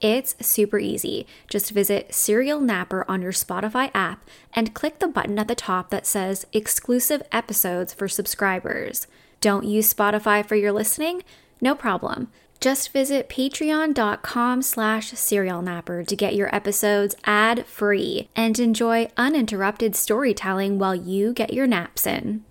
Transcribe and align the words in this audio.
It's 0.00 0.36
super 0.40 0.78
easy. 0.78 1.26
Just 1.48 1.72
visit 1.72 2.14
Serial 2.14 2.60
Napper 2.60 3.04
on 3.08 3.20
your 3.20 3.32
Spotify 3.32 3.90
app 3.94 4.24
and 4.52 4.74
click 4.74 5.00
the 5.00 5.08
button 5.08 5.38
at 5.38 5.48
the 5.48 5.54
top 5.54 5.90
that 5.90 6.06
says 6.06 6.46
Exclusive 6.52 7.22
Episodes 7.32 7.94
for 7.94 8.06
Subscribers. 8.06 9.08
Don't 9.40 9.64
use 9.64 9.92
Spotify 9.92 10.46
for 10.46 10.54
your 10.54 10.72
listening? 10.72 11.22
No 11.60 11.74
problem. 11.74 12.30
Just 12.60 12.92
visit 12.92 13.28
patreon.com 13.28 14.62
slash 14.62 15.12
serialnapper 15.12 16.06
to 16.06 16.16
get 16.16 16.34
your 16.34 16.52
episodes 16.54 17.14
ad-free 17.24 18.28
and 18.34 18.58
enjoy 18.58 19.08
uninterrupted 19.16 19.94
storytelling 19.94 20.78
while 20.78 20.94
you 20.94 21.32
get 21.32 21.52
your 21.52 21.68
naps 21.68 22.06
in. 22.06 22.44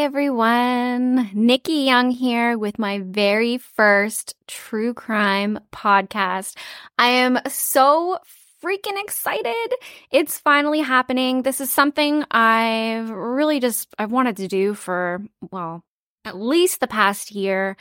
Everyone, 0.00 1.28
Nikki 1.34 1.82
Young 1.82 2.12
here 2.12 2.56
with 2.56 2.78
my 2.78 3.00
very 3.00 3.58
first 3.58 4.36
true 4.46 4.94
crime 4.94 5.58
podcast. 5.72 6.56
I 6.96 7.08
am 7.08 7.40
so 7.48 8.18
freaking 8.62 9.02
excited. 9.02 9.74
It's 10.12 10.38
finally 10.38 10.80
happening. 10.80 11.42
This 11.42 11.60
is 11.60 11.70
something 11.70 12.24
I've 12.30 13.10
really 13.10 13.58
just 13.58 13.92
I've 13.98 14.12
wanted 14.12 14.36
to 14.36 14.46
do 14.46 14.74
for 14.74 15.20
well, 15.50 15.82
at 16.24 16.36
least 16.36 16.78
the 16.78 16.86
past 16.86 17.32
year. 17.32 17.76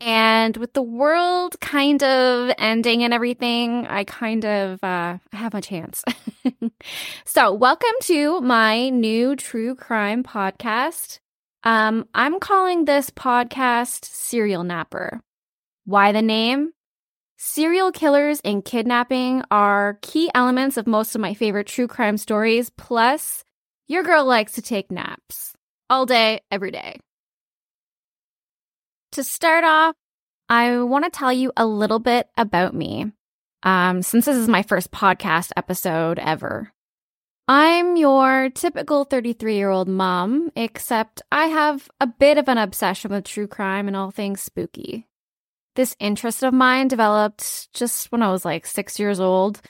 And 0.00 0.56
with 0.56 0.72
the 0.72 0.82
world 0.82 1.58
kind 1.60 2.00
of 2.04 2.54
ending 2.58 3.02
and 3.02 3.12
everything, 3.12 3.88
I 3.88 4.04
kind 4.04 4.44
of 4.44 4.84
uh, 4.84 5.18
have 5.32 5.54
a 5.54 5.60
chance. 5.60 6.04
so, 7.24 7.52
welcome 7.52 7.96
to 8.02 8.40
my 8.40 8.88
new 8.90 9.34
true 9.34 9.74
crime 9.74 10.22
podcast. 10.22 11.18
Um, 11.66 12.06
I'm 12.14 12.38
calling 12.38 12.84
this 12.84 13.10
podcast 13.10 14.04
Serial 14.04 14.62
Napper. 14.62 15.20
Why 15.84 16.12
the 16.12 16.22
name? 16.22 16.70
Serial 17.38 17.90
killers 17.90 18.40
and 18.44 18.64
kidnapping 18.64 19.42
are 19.50 19.98
key 20.00 20.30
elements 20.32 20.76
of 20.76 20.86
most 20.86 21.16
of 21.16 21.20
my 21.20 21.34
favorite 21.34 21.66
true 21.66 21.88
crime 21.88 22.18
stories. 22.18 22.70
Plus, 22.70 23.42
your 23.88 24.04
girl 24.04 24.24
likes 24.24 24.52
to 24.52 24.62
take 24.62 24.92
naps 24.92 25.54
all 25.90 26.06
day, 26.06 26.40
every 26.52 26.70
day. 26.70 27.00
To 29.12 29.24
start 29.24 29.64
off, 29.64 29.96
I 30.48 30.82
want 30.82 31.04
to 31.04 31.10
tell 31.10 31.32
you 31.32 31.50
a 31.56 31.66
little 31.66 31.98
bit 31.98 32.28
about 32.36 32.76
me, 32.76 33.10
um, 33.64 34.02
since 34.02 34.26
this 34.26 34.36
is 34.36 34.46
my 34.46 34.62
first 34.62 34.92
podcast 34.92 35.50
episode 35.56 36.20
ever. 36.20 36.72
I'm 37.48 37.94
your 37.96 38.50
typical 38.50 39.04
33 39.04 39.54
year 39.54 39.70
old 39.70 39.86
mom, 39.86 40.50
except 40.56 41.22
I 41.30 41.46
have 41.46 41.88
a 42.00 42.06
bit 42.06 42.38
of 42.38 42.48
an 42.48 42.58
obsession 42.58 43.12
with 43.12 43.24
true 43.24 43.46
crime 43.46 43.86
and 43.86 43.96
all 43.96 44.10
things 44.10 44.40
spooky. 44.40 45.06
This 45.76 45.94
interest 46.00 46.42
of 46.42 46.52
mine 46.52 46.88
developed 46.88 47.72
just 47.72 48.10
when 48.10 48.22
I 48.22 48.32
was 48.32 48.44
like 48.44 48.66
six 48.66 48.98
years 48.98 49.20
old, 49.20 49.60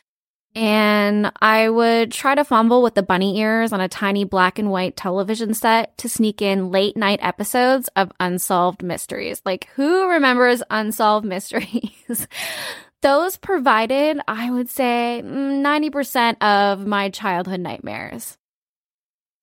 and 0.55 1.31
I 1.43 1.69
would 1.69 2.13
try 2.13 2.35
to 2.35 2.45
fumble 2.45 2.83
with 2.83 2.95
the 2.95 3.03
bunny 3.03 3.39
ears 3.41 3.75
on 3.75 3.83
a 3.83 3.89
tiny 3.89 4.25
black 4.25 4.59
and 4.59 4.71
white 4.71 4.97
television 4.97 5.53
set 5.53 5.99
to 5.99 6.09
sneak 6.09 6.41
in 6.41 6.71
late 6.71 6.97
night 6.97 7.19
episodes 7.21 7.91
of 7.95 8.11
Unsolved 8.19 8.83
Mysteries. 8.83 9.43
Like, 9.45 9.69
who 9.75 10.09
remembers 10.09 10.63
Unsolved 10.71 11.27
Mysteries? 11.27 12.27
those 13.03 13.37
provided, 13.37 14.21
I 14.27 14.51
would 14.51 14.69
say, 14.69 15.23
90% 15.25 16.43
of 16.43 16.87
my 16.87 17.11
childhood 17.11 17.61
nightmares. 17.61 18.37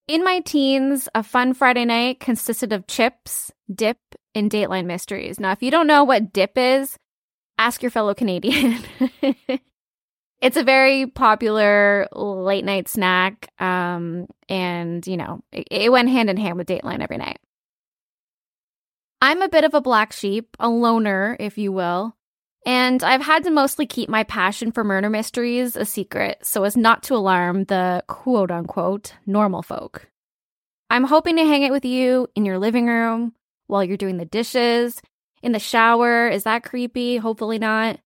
In 0.08 0.24
my 0.24 0.42
teens, 0.42 1.08
a 1.16 1.24
fun 1.24 1.54
Friday 1.54 1.86
night 1.86 2.20
consisted 2.20 2.74
of 2.74 2.88
chips, 2.88 3.52
dip, 3.74 3.98
and 4.36 4.52
Dateline 4.52 4.86
mysteries. 4.86 5.40
Now, 5.40 5.52
if 5.52 5.64
you 5.64 5.72
don't 5.72 5.88
know 5.88 6.04
what 6.04 6.34
dip 6.34 6.58
is, 6.58 6.98
ask 7.58 7.82
your 7.82 7.92
fellow 7.92 8.14
Canadian. 8.14 8.84
it's 10.42 10.58
a 10.58 10.64
very 10.64 11.08
popular 11.08 12.08
late 12.14 12.66
night 12.66 12.90
snack. 12.90 13.50
Um, 13.60 14.28
and, 14.50 15.06
you 15.08 15.16
know, 15.16 15.42
it, 15.54 15.68
it 15.72 15.92
went 15.92 16.10
hand 16.10 16.30
in 16.30 16.36
hand 16.38 16.58
with 16.58 16.68
Dateline 16.68 17.02
every 17.02 17.18
night. 17.18 17.40
I'm 19.22 19.42
a 19.42 19.48
bit 19.48 19.64
of 19.64 19.74
a 19.74 19.80
black 19.80 20.12
sheep, 20.12 20.58
a 20.60 20.68
loner, 20.68 21.38
if 21.40 21.58
you 21.58 21.72
will. 21.72 22.14
And 22.66 23.04
I've 23.04 23.22
had 23.22 23.44
to 23.44 23.52
mostly 23.52 23.86
keep 23.86 24.08
my 24.08 24.24
passion 24.24 24.72
for 24.72 24.84
murder 24.84 25.10
mysteries 25.10 25.76
a 25.76 25.86
secret 25.86 26.46
so 26.46 26.64
as 26.64 26.78
not 26.78 27.04
to 27.04 27.16
alarm 27.16 27.66
the 27.66 28.04
quote 28.08 28.52
unquote 28.52 29.14
normal 29.26 29.62
folk. 29.62 30.08
I'm 30.90 31.04
hoping 31.04 31.36
to 31.38 31.46
hang 31.46 31.64
it 31.64 31.72
with 31.72 31.86
you 31.86 32.28
in 32.36 32.46
your 32.46 32.60
living 32.60 32.88
room 32.88 33.34
while 33.68 33.84
you're 33.84 33.98
doing 33.98 34.18
the 34.18 34.26
dishes, 34.26 35.02
in 35.42 35.52
the 35.52 35.60
shower. 35.60 36.28
Is 36.30 36.44
that 36.44 36.64
creepy? 36.64 37.18
Hopefully 37.18 37.60
not. 37.60 38.00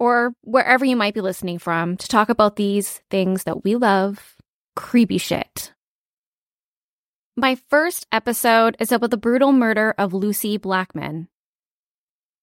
Or 0.00 0.32
wherever 0.42 0.84
you 0.84 0.96
might 0.96 1.14
be 1.14 1.20
listening 1.20 1.58
from 1.58 1.96
to 1.96 2.08
talk 2.08 2.28
about 2.28 2.56
these 2.56 3.02
things 3.10 3.44
that 3.44 3.64
we 3.64 3.76
love 3.76 4.36
creepy 4.76 5.18
shit. 5.18 5.72
My 7.36 7.56
first 7.68 8.06
episode 8.10 8.76
is 8.80 8.90
about 8.90 9.10
the 9.10 9.16
brutal 9.16 9.52
murder 9.52 9.94
of 9.98 10.14
Lucie 10.14 10.56
Blackman, 10.56 11.28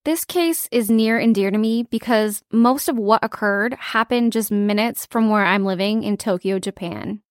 this 0.05 0.23
case 0.23 0.69
is 0.71 0.89
near 0.89 1.17
and 1.17 1.33
dear 1.33 1.51
to 1.51 1.57
me 1.57 1.83
because 1.83 2.43
most 2.51 2.87
of 2.87 2.97
what 2.97 3.23
occurred 3.23 3.73
happened 3.73 4.31
just 4.31 4.51
minutes 4.51 5.07
from 5.07 5.29
where 5.29 5.43
I'm 5.43 5.65
living 5.65 6.03
in 6.03 6.15
Tokyo, 6.15 6.59
Japan. 6.59 7.21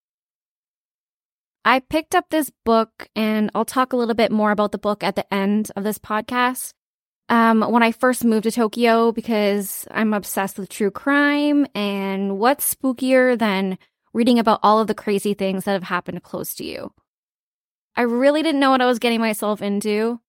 I 1.65 1.81
picked 1.81 2.15
up 2.15 2.27
this 2.29 2.51
book, 2.65 3.09
and 3.17 3.51
I'll 3.55 3.65
talk 3.65 3.93
a 3.93 3.97
little 3.97 4.15
bit 4.15 4.31
more 4.31 4.51
about 4.51 4.73
the 4.73 4.79
book 4.79 5.03
at 5.03 5.17
the 5.17 5.33
end 5.33 5.71
of 5.77 5.85
this 5.85 5.99
podcast. 5.99 6.75
Um, 7.31 7.63
when 7.63 7.83
I 7.83 7.93
first 7.93 8.23
moved 8.23 8.45
to 8.45 8.51
Tokyo, 8.51 9.13
because 9.13 9.87
I'm 9.91 10.13
obsessed 10.13 10.59
with 10.59 10.69
true 10.69 10.91
crime, 10.91 11.67
and 11.75 12.39
what's 12.39 12.75
spookier 12.75 13.39
than 13.39 13.79
reading 14.13 14.39
about 14.39 14.61
all 14.63 14.79
of 14.79 14.89
the 14.89 14.95
crazy 14.95 15.33
things 15.33 15.65
that 15.65 15.73
have 15.73 15.85
happened 15.85 16.23
close 16.23 16.55
to 16.57 16.65
you? 16.65 16.93
I 17.97 18.03
really 18.03 18.43
didn't 18.43 18.61
know 18.61 18.71
what 18.71 18.83
I 18.83 18.87
was 18.87 18.99
getting 18.99 19.21
myself 19.21 19.63
into, 19.63 20.21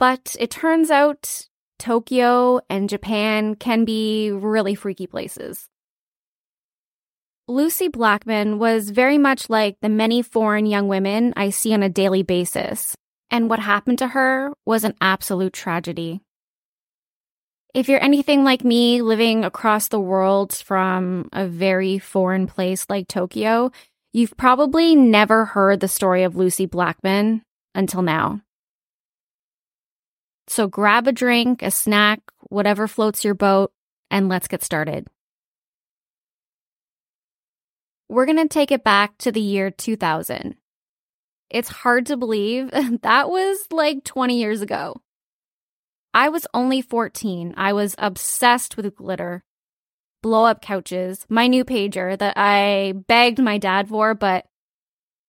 but 0.00 0.34
it 0.40 0.50
turns 0.50 0.90
out 0.90 1.46
Tokyo 1.78 2.60
and 2.70 2.88
Japan 2.88 3.54
can 3.54 3.84
be 3.84 4.30
really 4.32 4.74
freaky 4.74 5.06
places. 5.06 5.68
Lucie 7.46 7.88
Blackman 7.88 8.58
was 8.58 8.90
very 8.90 9.18
much 9.18 9.50
like 9.50 9.76
the 9.82 9.88
many 9.88 10.22
foreign 10.22 10.66
young 10.66 10.88
women 10.88 11.34
I 11.36 11.50
see 11.50 11.74
on 11.74 11.82
a 11.82 11.88
daily 11.88 12.22
basis, 12.22 12.96
and 13.30 13.50
what 13.50 13.58
happened 13.58 13.98
to 13.98 14.08
her 14.08 14.52
was 14.64 14.84
an 14.84 14.94
absolute 15.00 15.52
tragedy. 15.52 16.22
If 17.74 17.88
you're 17.88 18.02
anything 18.02 18.42
like 18.42 18.64
me, 18.64 19.02
living 19.02 19.44
across 19.44 19.88
the 19.88 20.00
world 20.00 20.54
from 20.54 21.28
a 21.32 21.46
very 21.46 21.98
foreign 21.98 22.46
place 22.46 22.86
like 22.88 23.06
Tokyo, 23.06 23.70
you've 24.12 24.36
probably 24.36 24.96
never 24.96 25.44
heard 25.44 25.80
the 25.80 25.88
story 25.88 26.22
of 26.22 26.36
Lucie 26.36 26.66
Blackman 26.66 27.42
until 27.74 28.02
now. 28.02 28.40
So 30.50 30.66
grab 30.66 31.06
a 31.06 31.12
drink, 31.12 31.62
a 31.62 31.70
snack, 31.70 32.22
whatever 32.40 32.88
floats 32.88 33.24
your 33.24 33.34
boat, 33.34 33.70
and 34.10 34.28
let's 34.28 34.48
get 34.48 34.64
started. 34.64 35.06
We're 38.08 38.26
going 38.26 38.38
to 38.38 38.48
take 38.48 38.72
it 38.72 38.82
back 38.82 39.16
to 39.18 39.30
the 39.30 39.40
year 39.40 39.70
2000. 39.70 40.56
It's 41.50 41.68
hard 41.68 42.06
to 42.06 42.16
believe 42.16 42.68
that 43.02 43.30
was 43.30 43.60
like 43.70 44.02
20 44.02 44.40
years 44.40 44.60
ago. 44.60 45.00
I 46.12 46.30
was 46.30 46.48
only 46.52 46.82
14. 46.82 47.54
I 47.56 47.72
was 47.72 47.94
obsessed 47.96 48.76
with 48.76 48.96
glitter, 48.96 49.44
blow 50.20 50.46
up 50.46 50.62
couches, 50.62 51.26
my 51.28 51.46
new 51.46 51.64
pager 51.64 52.18
that 52.18 52.34
I 52.36 52.94
begged 53.06 53.38
my 53.38 53.58
dad 53.58 53.88
for, 53.88 54.14
but 54.14 54.46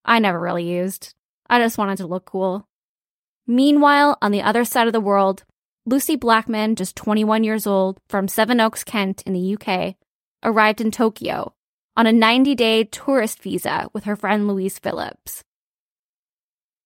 I 0.04 0.18
never 0.18 0.40
really 0.40 0.68
used. 0.68 1.14
I 1.48 1.60
just 1.60 1.78
wanted 1.78 1.98
to 1.98 2.08
look 2.08 2.26
cool. 2.26 2.68
Meanwhile, 3.52 4.18
on 4.22 4.32
the 4.32 4.42
other 4.42 4.64
side 4.64 4.88
of 4.88 4.94
the 4.94 5.02
world, 5.02 5.44
Lucie 5.86 6.16
Blackman, 6.16 6.78
just 6.78 6.96
21 6.96 7.44
years 7.44 7.68
old, 7.68 8.00
from 8.08 8.30
Sevenoaks, 8.30 8.86
Kent, 8.86 9.24
in 9.24 9.34
the 9.34 9.58
UK, 9.58 9.96
arrived 10.42 10.80
in 10.80 10.90
Tokyo 10.90 11.54
on 11.98 12.08
a 12.08 12.14
90 12.14 12.56
day 12.56 12.86
tourist 12.86 13.44
visa 13.44 13.90
with 13.92 14.06
her 14.06 14.16
friend 14.16 14.48
Louise 14.48 14.80
Phillips. 14.80 15.44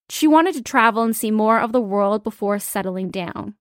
She 0.09 0.25
wanted 0.25 0.55
to 0.55 0.63
travel 0.63 1.03
and 1.03 1.15
see 1.15 1.29
more 1.29 1.59
of 1.59 1.71
the 1.71 1.79
world 1.79 2.23
before 2.23 2.57
settling 2.57 3.11
down. 3.11 3.53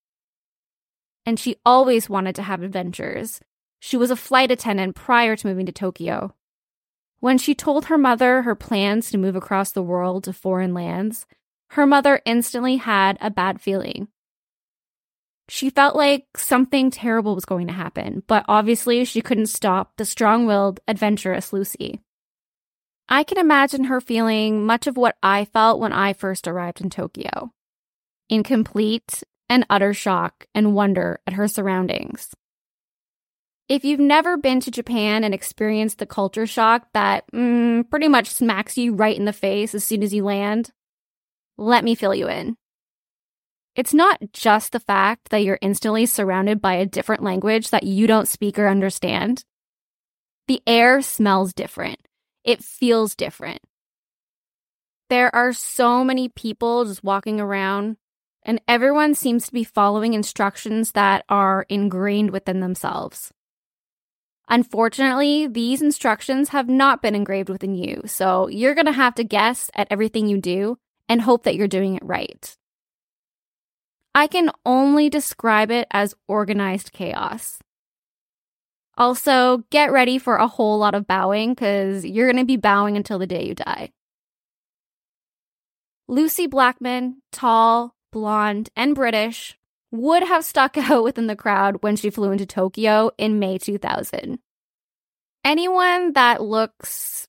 And 1.27 1.39
she 1.39 1.57
always 1.67 2.09
wanted 2.09 2.35
to 2.37 2.43
have 2.43 2.63
adventures. 2.63 3.39
She 3.81 3.99
was 3.99 4.11
a 4.11 4.17
flight 4.17 4.51
attendant 4.51 4.97
prior 4.97 5.37
to 5.37 5.47
moving 5.47 5.67
to 5.67 5.73
Tokyo. 5.73 6.35
When 7.21 7.37
she 7.37 7.55
told 7.55 7.85
her 7.85 7.99
mother 7.99 8.41
her 8.43 8.55
plans 8.55 9.11
to 9.11 9.19
move 9.19 9.37
across 9.37 9.73
the 9.73 9.83
world 9.83 10.25
to 10.25 10.33
foreign 10.33 10.73
lands, 10.73 11.27
her 11.75 11.87
mother 11.87 12.21
instantly 12.25 12.77
had 12.77 13.19
a 13.21 13.31
bad 13.31 13.61
feeling. 13.61 14.07
She 15.49 15.71
felt 15.71 15.97
like 15.97 16.27
something 16.37 16.93
terrible 16.93 17.35
was 17.35 17.45
going 17.45 17.67
to 17.67 17.73
happen, 17.73 18.23
but 18.29 18.45
obviously 18.47 19.05
she 19.05 19.21
couldn't 19.21 19.47
stop 19.47 19.97
the 19.97 20.05
strong 20.05 20.47
willed, 20.47 20.79
adventurous 20.87 21.53
Lucie. 21.53 22.01
I 23.09 23.25
can 23.25 23.39
imagine 23.39 23.85
her 23.85 24.01
feeling 24.01 24.65
much 24.65 24.87
of 24.87 24.97
what 24.97 25.17
I 25.21 25.47
felt 25.47 25.81
when 25.81 25.93
I 25.93 26.13
first 26.13 26.47
arrived 26.47 26.81
in 26.81 26.91
Tokyo 26.91 27.53
in 28.29 28.45
complete 28.45 29.25
and 29.51 29.67
utter 29.69 29.93
shock 29.93 30.47
and 30.55 30.75
wonder 30.75 31.19
at 31.27 31.35
her 31.35 31.49
surroundings. 31.49 32.31
If 33.69 33.85
you've 33.85 34.01
never 34.01 34.37
been 34.37 34.61
to 34.61 34.71
Japan 34.71 35.25
and 35.25 35.35
experienced 35.35 35.99
the 35.99 36.07
culture 36.07 36.47
shock 36.47 36.87
that 36.95 37.25
mm, 37.33 37.89
pretty 37.91 38.09
much 38.09 38.29
smacks 38.29 38.79
you 38.79 38.95
right 38.95 39.17
in 39.17 39.25
the 39.25 39.33
face 39.33 39.75
as 39.75 39.83
soon 39.83 40.05
as 40.05 40.15
you 40.15 40.23
land, 40.25 40.71
let 41.57 41.85
me 41.85 41.95
fill 41.95 42.15
you 42.15 42.29
in. 42.29 42.57
It's 43.77 43.95
not 43.95 44.21
just 44.33 44.73
the 44.73 44.81
fact 44.81 45.31
that 45.31 45.43
you're 45.43 45.59
instantly 45.61 46.07
surrounded 46.07 46.63
by 46.63 46.75
a 46.75 46.87
different 46.87 47.23
language 47.23 47.71
that 47.71 47.83
you 47.83 48.07
don't 48.07 48.29
speak 48.29 48.59
or 48.59 48.69
understand. 48.69 49.45
The 50.47 50.63
air 50.67 51.03
smells 51.03 51.53
different. 51.53 51.99
It 52.45 52.63
feels 52.63 53.17
different. 53.17 53.61
There 55.11 55.35
are 55.35 55.53
so 55.53 56.05
many 56.05 56.29
people 56.29 56.85
just 56.85 57.03
walking 57.03 57.41
around, 57.41 57.97
and 58.45 58.61
everyone 58.69 59.15
seems 59.15 59.47
to 59.47 59.53
be 59.53 59.65
following 59.65 60.15
instructions 60.15 60.93
that 60.93 61.25
are 61.29 61.67
ingrained 61.69 62.31
within 62.31 62.61
themselves. 62.61 63.33
Unfortunately, 64.49 65.47
these 65.47 65.83
instructions 65.83 66.51
have 66.51 66.69
not 66.69 67.03
been 67.03 67.15
engraved 67.15 67.49
within 67.49 67.75
you, 67.75 68.03
so 68.07 68.47
you're 68.49 68.75
going 68.75 68.87
to 68.87 68.93
have 68.93 69.15
to 69.17 69.25
guess 69.25 69.71
at 69.75 69.89
everything 69.91 70.29
you 70.29 70.39
do 70.41 70.79
and 71.09 71.21
hope 71.21 71.45
that 71.45 71.57
you're 71.57 71.69
doing 71.69 71.97
it 71.97 72.05
right. 72.05 72.57
I 74.15 74.27
can 74.27 74.51
only 74.65 75.11
describe 75.11 75.71
it 75.71 75.89
as 75.91 76.15
organized 76.29 76.93
chaos. 76.93 77.59
Also, 78.97 79.65
get 79.71 79.91
ready 79.91 80.19
for 80.19 80.37
a 80.37 80.47
whole 80.47 80.79
lot 80.79 80.95
of 80.95 81.07
bowing 81.07 81.51
because 81.51 82.05
you're 82.05 82.31
going 82.31 82.43
to 82.43 82.47
be 82.47 82.57
bowing 82.57 82.97
until 82.97 83.19
the 83.19 83.27
day 83.27 83.45
you 83.45 83.55
die. 83.55 83.91
Lucie 86.07 86.47
Blackman, 86.47 87.23
tall, 87.33 87.97
blonde, 88.13 88.69
and 88.77 88.95
British, 88.95 89.59
would 89.91 90.23
have 90.23 90.45
stuck 90.45 90.79
out 90.91 91.03
within 91.03 91.27
the 91.27 91.37
crowd 91.37 91.83
when 91.83 91.97
she 91.97 92.11
flew 92.11 92.31
into 92.31 92.47
Tokyo 92.47 93.11
in 93.19 93.39
May 93.39 93.59
2000. 93.59 94.39
Anyone 95.45 96.13
that 96.13 96.41
looks 96.41 97.27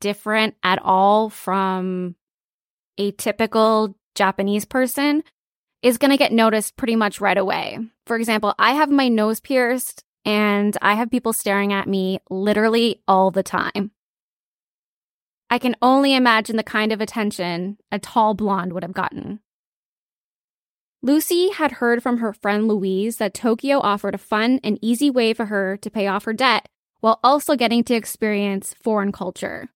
different 0.00 0.56
at 0.62 0.80
all 0.82 1.30
from 1.30 2.16
a 2.98 3.12
typical 3.12 3.96
Japanese 4.14 4.64
person 4.64 5.22
is 5.82 5.98
going 5.98 6.10
to 6.10 6.16
get 6.16 6.32
noticed 6.32 6.76
pretty 6.76 6.96
much 6.96 7.20
right 7.20 7.36
away. 7.36 7.78
For 8.06 8.16
example, 8.16 8.54
I 8.58 8.72
have 8.72 8.90
my 8.90 9.08
nose 9.08 9.40
pierced 9.40 10.02
and 10.24 10.76
I 10.82 10.94
have 10.94 11.10
people 11.10 11.32
staring 11.32 11.72
at 11.72 11.88
me 11.88 12.20
literally 12.28 13.02
all 13.06 13.30
the 13.30 13.42
time. 13.42 13.92
I 15.48 15.58
can 15.58 15.76
only 15.80 16.14
imagine 16.14 16.56
the 16.56 16.64
kind 16.64 16.92
of 16.92 17.00
attention 17.00 17.78
a 17.92 17.98
tall 17.98 18.34
blonde 18.34 18.72
would 18.72 18.82
have 18.82 18.92
gotten. 18.92 19.40
Lucie 21.02 21.50
had 21.50 21.72
heard 21.72 22.02
from 22.02 22.18
her 22.18 22.32
friend 22.32 22.66
Louise 22.66 23.18
that 23.18 23.34
Tokyo 23.34 23.78
offered 23.78 24.14
a 24.16 24.18
fun 24.18 24.58
and 24.64 24.78
easy 24.82 25.08
way 25.08 25.32
for 25.32 25.46
her 25.46 25.76
to 25.76 25.90
pay 25.90 26.08
off 26.08 26.24
her 26.24 26.32
debt 26.32 26.66
while 27.00 27.20
also 27.22 27.54
getting 27.54 27.84
to 27.84 27.94
experience 27.94 28.74
foreign 28.82 29.12
culture. 29.12 29.68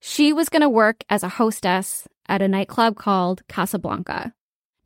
She 0.00 0.32
was 0.32 0.48
going 0.48 0.62
to 0.62 0.68
work 0.68 1.04
as 1.08 1.22
a 1.22 1.28
hostess 1.28 2.08
at 2.28 2.42
a 2.42 2.48
nightclub 2.48 2.96
called 2.96 3.46
Casablanca. 3.48 4.32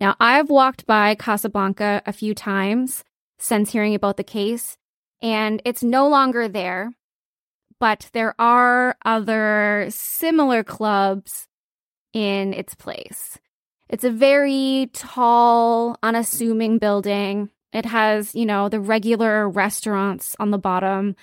Now, 0.00 0.16
I've 0.18 0.50
walked 0.50 0.86
by 0.86 1.14
Casablanca 1.14 2.02
a 2.06 2.12
few 2.12 2.34
times 2.34 3.04
since 3.38 3.72
hearing 3.72 3.94
about 3.94 4.16
the 4.16 4.24
case, 4.24 4.76
and 5.20 5.60
it's 5.64 5.82
no 5.82 6.08
longer 6.08 6.48
there, 6.48 6.92
but 7.78 8.08
there 8.12 8.34
are 8.38 8.96
other 9.04 9.86
similar 9.90 10.64
clubs 10.64 11.46
in 12.12 12.54
its 12.54 12.74
place. 12.74 13.38
It's 13.88 14.04
a 14.04 14.10
very 14.10 14.90
tall, 14.92 15.96
unassuming 16.02 16.78
building. 16.78 17.50
It 17.72 17.86
has, 17.86 18.34
you 18.34 18.46
know, 18.46 18.68
the 18.68 18.80
regular 18.80 19.48
restaurants 19.48 20.36
on 20.38 20.50
the 20.50 20.58
bottom 20.58 21.16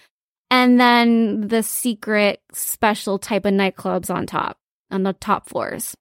and 0.50 0.80
then 0.80 1.48
the 1.48 1.64
secret 1.64 2.42
special 2.54 3.19
type 3.19 3.46
of 3.46 3.54
nightclubs 3.54 4.14
on 4.14 4.25
top, 4.25 4.58
on 4.92 5.04
the 5.04 5.14
top 5.14 5.50
floors. 5.50 5.96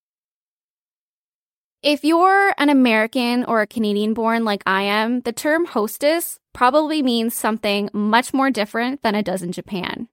If 1.83 2.05
you're 2.05 2.55
an 2.59 2.71
American 2.71 3.45
or 3.45 3.61
a 3.61 3.67
Canadian 3.67 4.15
born 4.15 4.45
like 4.45 4.63
I 4.67 4.83
am, 4.83 5.21
the 5.21 5.33
term 5.33 5.67
hostess 5.67 6.39
probably 6.53 7.03
means 7.03 7.35
something 7.35 7.91
much 7.93 8.33
more 8.33 8.51
different 8.51 9.03
than 9.03 9.15
it 9.15 9.27
does 9.27 9.43
in 9.43 9.53
Japan. 9.53 10.09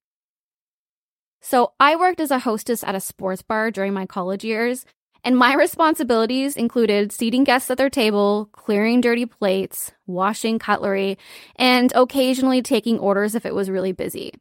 So, 1.41 1.73
I 1.79 1.95
worked 1.95 2.19
as 2.19 2.31
a 2.31 2.39
hostess 2.39 2.83
at 2.83 2.95
a 2.95 2.99
sports 2.99 3.41
bar 3.41 3.71
during 3.71 3.93
my 3.93 4.05
college 4.05 4.43
years, 4.43 4.85
and 5.23 5.37
my 5.37 5.53
responsibilities 5.55 6.55
included 6.55 7.11
seating 7.11 7.43
guests 7.43 7.69
at 7.71 7.77
their 7.77 7.89
table, 7.89 8.49
clearing 8.51 9.01
dirty 9.01 9.25
plates, 9.25 9.91
washing 10.05 10.59
cutlery, 10.59 11.17
and 11.55 11.91
occasionally 11.95 12.61
taking 12.61 12.99
orders 12.99 13.35
if 13.35 13.45
it 13.45 13.55
was 13.55 13.69
really 13.69 13.93
busy. 13.93 14.33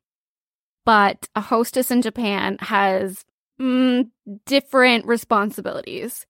But 0.84 1.28
a 1.34 1.40
hostess 1.40 1.90
in 1.90 2.02
Japan 2.02 2.58
has 2.60 3.24
mm, 3.60 4.10
different 4.44 5.06
responsibilities. 5.06 6.26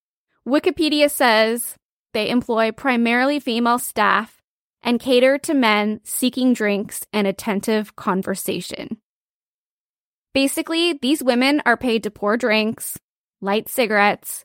Wikipedia 0.47 1.11
says 1.11 1.77
they 2.13 2.29
employ 2.29 2.73
primarily 2.73 3.39
female 3.39 3.79
staff 3.79 4.43
and 4.83 4.99
cater 4.99 5.39
to 5.39 5.55
men 5.55 6.01
seeking 6.03 6.53
drinks 6.53 7.07
and 7.13 7.27
attentive 7.27 7.95
conversation. 7.95 8.99
Basically, 10.35 10.95
these 10.95 11.23
women 11.23 11.63
are 11.65 11.77
paid 11.77 12.03
to 12.03 12.11
pour 12.11 12.37
drinks, 12.37 12.99
light 13.41 13.69
cigarettes, 13.69 14.45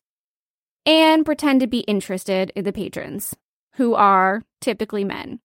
and 0.86 1.25
pretend 1.25 1.62
to 1.62 1.67
be 1.67 1.79
interested 1.79 2.51
in 2.55 2.63
the 2.63 2.74
patrons, 2.74 3.36
who 3.74 3.95
are 3.95 4.43
typically 4.62 5.03
men. 5.03 5.39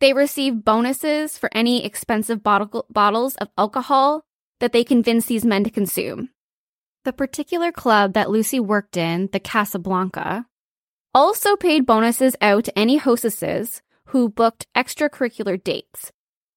They 0.00 0.12
receive 0.12 0.64
bonuses 0.64 1.36
for 1.36 1.50
any 1.52 1.84
expensive 1.84 2.42
bottle- 2.42 2.86
bottles 2.88 3.36
of 3.36 3.48
alcohol 3.58 4.22
that 4.60 4.72
they 4.72 4.84
convince 4.84 5.26
these 5.26 5.44
men 5.44 5.64
to 5.64 5.70
consume. 5.70 6.30
The 7.04 7.12
particular 7.14 7.72
club 7.72 8.12
that 8.12 8.30
Lucie 8.30 8.60
worked 8.60 8.96
in, 8.96 9.30
the 9.32 9.40
Casablanca, 9.40 10.46
also 11.14 11.56
paid 11.56 11.86
bonuses 11.86 12.36
out 12.42 12.64
to 12.64 12.78
any 12.78 12.98
hostesses 12.98 13.80
who 14.06 14.28
booked 14.28 14.66
extracurricular 14.76 15.62
dates. 15.62 16.12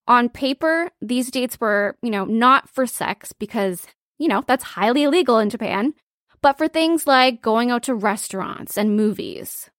On 0.08 0.28
paper, 0.28 0.90
these 1.02 1.32
dates 1.32 1.60
were, 1.62 1.98
you 2.02 2.10
know, 2.10 2.26
not 2.26 2.70
for 2.70 2.86
sex 2.86 3.32
because, 3.32 3.88
you 4.20 4.28
know, 4.28 4.44
that's 4.46 4.64
highly 4.64 5.04
illegal 5.04 5.40
in 5.40 5.50
Japan, 5.50 5.94
but 6.42 6.58
for 6.58 6.68
things 6.68 7.08
like 7.08 7.42
going 7.42 7.72
out 7.72 7.84
to 7.84 7.96
restaurants 7.96 8.78
and 8.78 8.98
movies. 8.98 9.70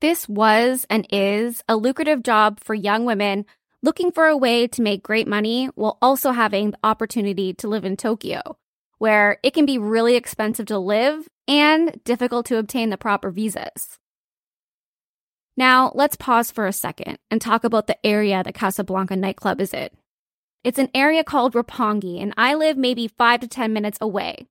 This 0.00 0.28
was 0.28 0.86
and 0.88 1.06
is 1.10 1.64
a 1.68 1.76
lucrative 1.76 2.22
job 2.22 2.60
for 2.60 2.74
young 2.74 3.04
women 3.04 3.46
looking 3.82 4.12
for 4.12 4.26
a 4.26 4.36
way 4.36 4.68
to 4.68 4.82
make 4.82 5.02
great 5.02 5.26
money 5.26 5.66
while 5.74 5.98
also 6.00 6.30
having 6.30 6.70
the 6.70 6.78
opportunity 6.84 7.52
to 7.54 7.68
live 7.68 7.84
in 7.84 7.96
Tokyo, 7.96 8.56
where 9.04 9.36
it 9.42 9.52
can 9.52 9.66
be 9.66 9.76
really 9.76 10.16
expensive 10.16 10.64
to 10.64 10.78
live 10.78 11.28
and 11.46 12.02
difficult 12.04 12.46
to 12.46 12.56
obtain 12.56 12.88
the 12.88 12.96
proper 12.96 13.30
visas. 13.30 13.98
Now, 15.58 15.92
let's 15.94 16.16
pause 16.16 16.50
for 16.50 16.66
a 16.66 16.72
second 16.72 17.18
and 17.30 17.38
talk 17.38 17.64
about 17.64 17.86
the 17.86 17.98
area 18.06 18.42
the 18.42 18.50
Casablanca 18.50 19.14
nightclub 19.14 19.60
is 19.60 19.74
in. 19.74 19.90
It's 20.64 20.78
an 20.78 20.88
area 20.94 21.22
called 21.22 21.52
Roppongi, 21.52 22.22
and 22.22 22.32
I 22.38 22.54
live 22.54 22.78
maybe 22.78 23.06
five 23.06 23.40
to 23.40 23.46
10 23.46 23.74
minutes 23.74 23.98
away. 24.00 24.46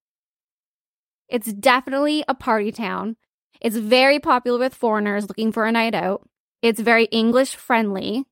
It's 1.28 1.52
definitely 1.52 2.22
a 2.28 2.34
party 2.36 2.70
town. 2.70 3.16
It's 3.60 3.76
very 3.76 4.20
popular 4.20 4.60
with 4.60 4.72
foreigners 4.72 5.26
looking 5.26 5.50
for 5.50 5.64
a 5.64 5.72
night 5.72 5.96
out. 5.96 6.28
It's 6.62 6.78
very 6.78 7.06
English 7.06 7.56
friendly, 7.56 8.24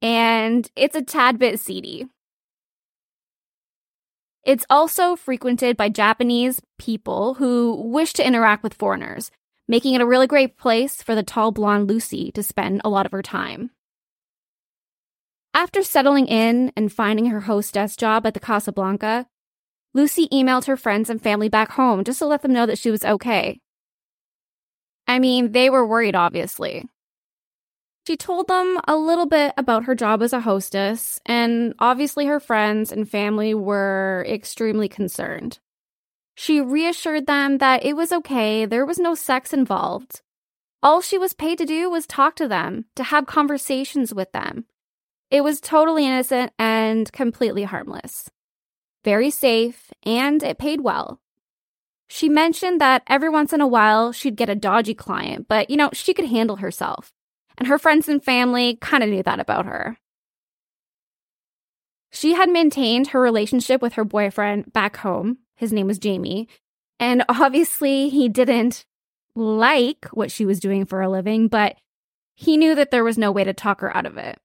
and 0.00 0.70
it's 0.76 0.94
a 0.94 1.02
tad 1.02 1.40
bit 1.40 1.58
seedy. 1.58 2.06
It's 4.44 4.64
also 4.70 5.16
frequented 5.16 5.76
by 5.76 5.90
Japanese 5.90 6.60
people 6.78 7.34
who 7.34 7.74
wish 7.74 8.12
to 8.14 8.26
interact 8.26 8.62
with 8.62 8.74
foreigners, 8.74 9.30
making 9.68 9.94
it 9.94 10.00
a 10.00 10.06
really 10.06 10.26
great 10.26 10.56
place 10.56 11.02
for 11.02 11.14
the 11.14 11.22
tall 11.22 11.52
blonde 11.52 11.88
Lucie 11.88 12.32
to 12.32 12.42
spend 12.42 12.80
a 12.82 12.88
lot 12.88 13.06
of 13.06 13.12
her 13.12 13.22
time. 13.22 13.70
After 15.52 15.82
settling 15.82 16.26
in 16.26 16.72
and 16.76 16.92
finding 16.92 17.26
her 17.26 17.40
hostess 17.40 17.96
job 17.96 18.26
at 18.26 18.34
the 18.34 18.40
Casablanca, 18.40 19.26
Lucie 19.92 20.28
emailed 20.28 20.66
her 20.66 20.76
friends 20.76 21.10
and 21.10 21.20
family 21.20 21.48
back 21.48 21.72
home 21.72 22.04
just 22.04 22.20
to 22.20 22.26
let 22.26 22.42
them 22.42 22.52
know 22.52 22.66
that 22.66 22.78
she 22.78 22.90
was 22.90 23.04
okay. 23.04 23.60
I 25.06 25.18
mean, 25.18 25.52
they 25.52 25.68
were 25.68 25.86
worried, 25.86 26.14
obviously. 26.14 26.86
She 28.06 28.16
told 28.16 28.48
them 28.48 28.80
a 28.88 28.96
little 28.96 29.26
bit 29.26 29.52
about 29.56 29.84
her 29.84 29.94
job 29.94 30.22
as 30.22 30.32
a 30.32 30.40
hostess, 30.40 31.20
and 31.26 31.74
obviously 31.78 32.26
her 32.26 32.40
friends 32.40 32.90
and 32.90 33.08
family 33.08 33.54
were 33.54 34.24
extremely 34.28 34.88
concerned. 34.88 35.58
She 36.34 36.60
reassured 36.60 37.26
them 37.26 37.58
that 37.58 37.84
it 37.84 37.94
was 37.94 38.12
okay, 38.12 38.64
there 38.64 38.86
was 38.86 38.98
no 38.98 39.14
sex 39.14 39.52
involved. 39.52 40.22
All 40.82 41.02
she 41.02 41.18
was 41.18 41.34
paid 41.34 41.58
to 41.58 41.66
do 41.66 41.90
was 41.90 42.06
talk 42.06 42.34
to 42.36 42.48
them, 42.48 42.86
to 42.96 43.02
have 43.02 43.26
conversations 43.26 44.14
with 44.14 44.32
them. 44.32 44.64
It 45.30 45.44
was 45.44 45.60
totally 45.60 46.06
innocent 46.06 46.52
and 46.58 47.12
completely 47.12 47.64
harmless. 47.64 48.30
Very 49.04 49.30
safe, 49.30 49.92
and 50.02 50.42
it 50.42 50.58
paid 50.58 50.80
well. 50.80 51.20
She 52.08 52.28
mentioned 52.28 52.80
that 52.80 53.02
every 53.06 53.28
once 53.28 53.52
in 53.52 53.60
a 53.60 53.66
while 53.66 54.10
she'd 54.10 54.36
get 54.36 54.48
a 54.48 54.54
dodgy 54.54 54.94
client, 54.94 55.46
but 55.48 55.68
you 55.68 55.76
know, 55.76 55.90
she 55.92 56.14
could 56.14 56.24
handle 56.26 56.56
herself. 56.56 57.12
And 57.60 57.68
her 57.68 57.78
friends 57.78 58.08
and 58.08 58.24
family 58.24 58.76
kind 58.80 59.04
of 59.04 59.10
knew 59.10 59.22
that 59.22 59.38
about 59.38 59.66
her. 59.66 59.98
She 62.10 62.32
had 62.32 62.48
maintained 62.48 63.08
her 63.08 63.20
relationship 63.20 63.82
with 63.82 63.92
her 63.92 64.04
boyfriend 64.04 64.72
back 64.72 64.96
home. 64.96 65.38
His 65.56 65.72
name 65.72 65.86
was 65.86 65.98
Jamie. 65.98 66.48
And 66.98 67.22
obviously, 67.28 68.08
he 68.08 68.28
didn't 68.30 68.86
like 69.36 70.06
what 70.12 70.32
she 70.32 70.46
was 70.46 70.58
doing 70.58 70.86
for 70.86 71.02
a 71.02 71.10
living, 71.10 71.48
but 71.48 71.76
he 72.34 72.56
knew 72.56 72.74
that 72.74 72.90
there 72.90 73.04
was 73.04 73.18
no 73.18 73.30
way 73.30 73.44
to 73.44 73.52
talk 73.52 73.82
her 73.82 73.94
out 73.94 74.06
of 74.06 74.16
it. 74.16 74.38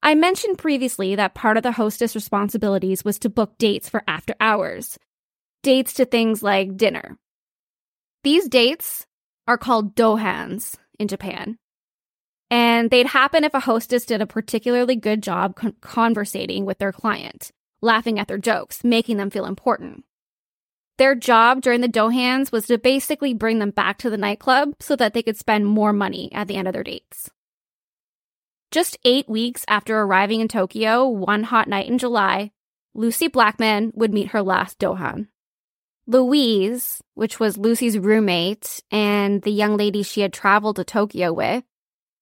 I 0.00 0.14
mentioned 0.14 0.58
previously 0.58 1.16
that 1.16 1.34
part 1.34 1.56
of 1.56 1.64
the 1.64 1.72
hostess' 1.72 2.14
responsibilities 2.14 3.04
was 3.04 3.18
to 3.18 3.28
book 3.28 3.58
dates 3.58 3.88
for 3.88 4.04
after 4.06 4.34
hours, 4.38 4.96
dates 5.64 5.92
to 5.94 6.04
things 6.04 6.40
like 6.40 6.76
dinner. 6.76 7.18
These 8.22 8.48
dates 8.48 9.06
are 9.48 9.58
called 9.58 9.96
dohans 9.96 10.76
in 10.98 11.08
Japan. 11.08 11.58
And 12.50 12.90
they'd 12.90 13.06
happen 13.06 13.44
if 13.44 13.54
a 13.54 13.60
hostess 13.60 14.06
did 14.06 14.22
a 14.22 14.26
particularly 14.26 14.96
good 14.96 15.22
job 15.22 15.56
con- 15.56 15.76
conversating 15.80 16.64
with 16.64 16.78
their 16.78 16.92
client, 16.92 17.52
laughing 17.82 18.18
at 18.18 18.28
their 18.28 18.38
jokes, 18.38 18.84
making 18.84 19.18
them 19.18 19.30
feel 19.30 19.44
important. 19.44 20.04
Their 20.96 21.14
job 21.14 21.60
during 21.60 21.80
the 21.80 21.88
dohans 21.88 22.50
was 22.50 22.66
to 22.66 22.78
basically 22.78 23.32
bring 23.32 23.60
them 23.60 23.70
back 23.70 23.98
to 23.98 24.10
the 24.10 24.16
nightclub 24.16 24.74
so 24.80 24.96
that 24.96 25.14
they 25.14 25.22
could 25.22 25.36
spend 25.36 25.66
more 25.66 25.92
money 25.92 26.30
at 26.32 26.48
the 26.48 26.56
end 26.56 26.66
of 26.66 26.74
their 26.74 26.82
dates. 26.82 27.30
Just 28.70 28.98
eight 29.04 29.28
weeks 29.28 29.64
after 29.68 30.00
arriving 30.00 30.40
in 30.40 30.48
Tokyo 30.48 31.06
one 31.06 31.44
hot 31.44 31.68
night 31.68 31.88
in 31.88 31.98
July, 31.98 32.50
Lucie 32.94 33.28
Blackman 33.28 33.92
would 33.94 34.12
meet 34.12 34.28
her 34.28 34.42
last 34.42 34.78
Dohan. 34.78 35.28
Louise, 36.08 37.02
which 37.14 37.38
was 37.38 37.58
Lucie's 37.58 37.98
roommate 37.98 38.82
and 38.90 39.42
the 39.42 39.50
young 39.50 39.76
lady 39.76 40.02
she 40.02 40.22
had 40.22 40.32
traveled 40.32 40.76
to 40.76 40.84
Tokyo 40.84 41.34
with, 41.34 41.62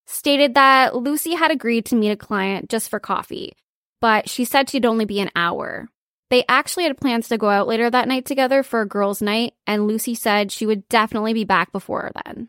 stated 0.06 0.54
that 0.54 0.96
Lucie 0.96 1.34
had 1.34 1.52
agreed 1.52 1.86
to 1.86 1.96
meet 1.96 2.10
a 2.10 2.16
client 2.16 2.68
just 2.68 2.90
for 2.90 2.98
coffee, 2.98 3.52
but 4.00 4.28
she 4.28 4.44
said 4.44 4.68
she'd 4.68 4.84
only 4.84 5.04
be 5.04 5.20
an 5.20 5.30
hour. 5.36 5.88
They 6.30 6.44
actually 6.48 6.84
had 6.84 6.98
plans 6.98 7.28
to 7.28 7.38
go 7.38 7.48
out 7.48 7.68
later 7.68 7.88
that 7.88 8.08
night 8.08 8.26
together 8.26 8.64
for 8.64 8.80
a 8.80 8.88
girls' 8.88 9.22
night, 9.22 9.54
and 9.68 9.86
Lucie 9.86 10.16
said 10.16 10.50
she 10.50 10.66
would 10.66 10.88
definitely 10.88 11.32
be 11.32 11.44
back 11.44 11.70
before 11.70 12.10
then. 12.24 12.48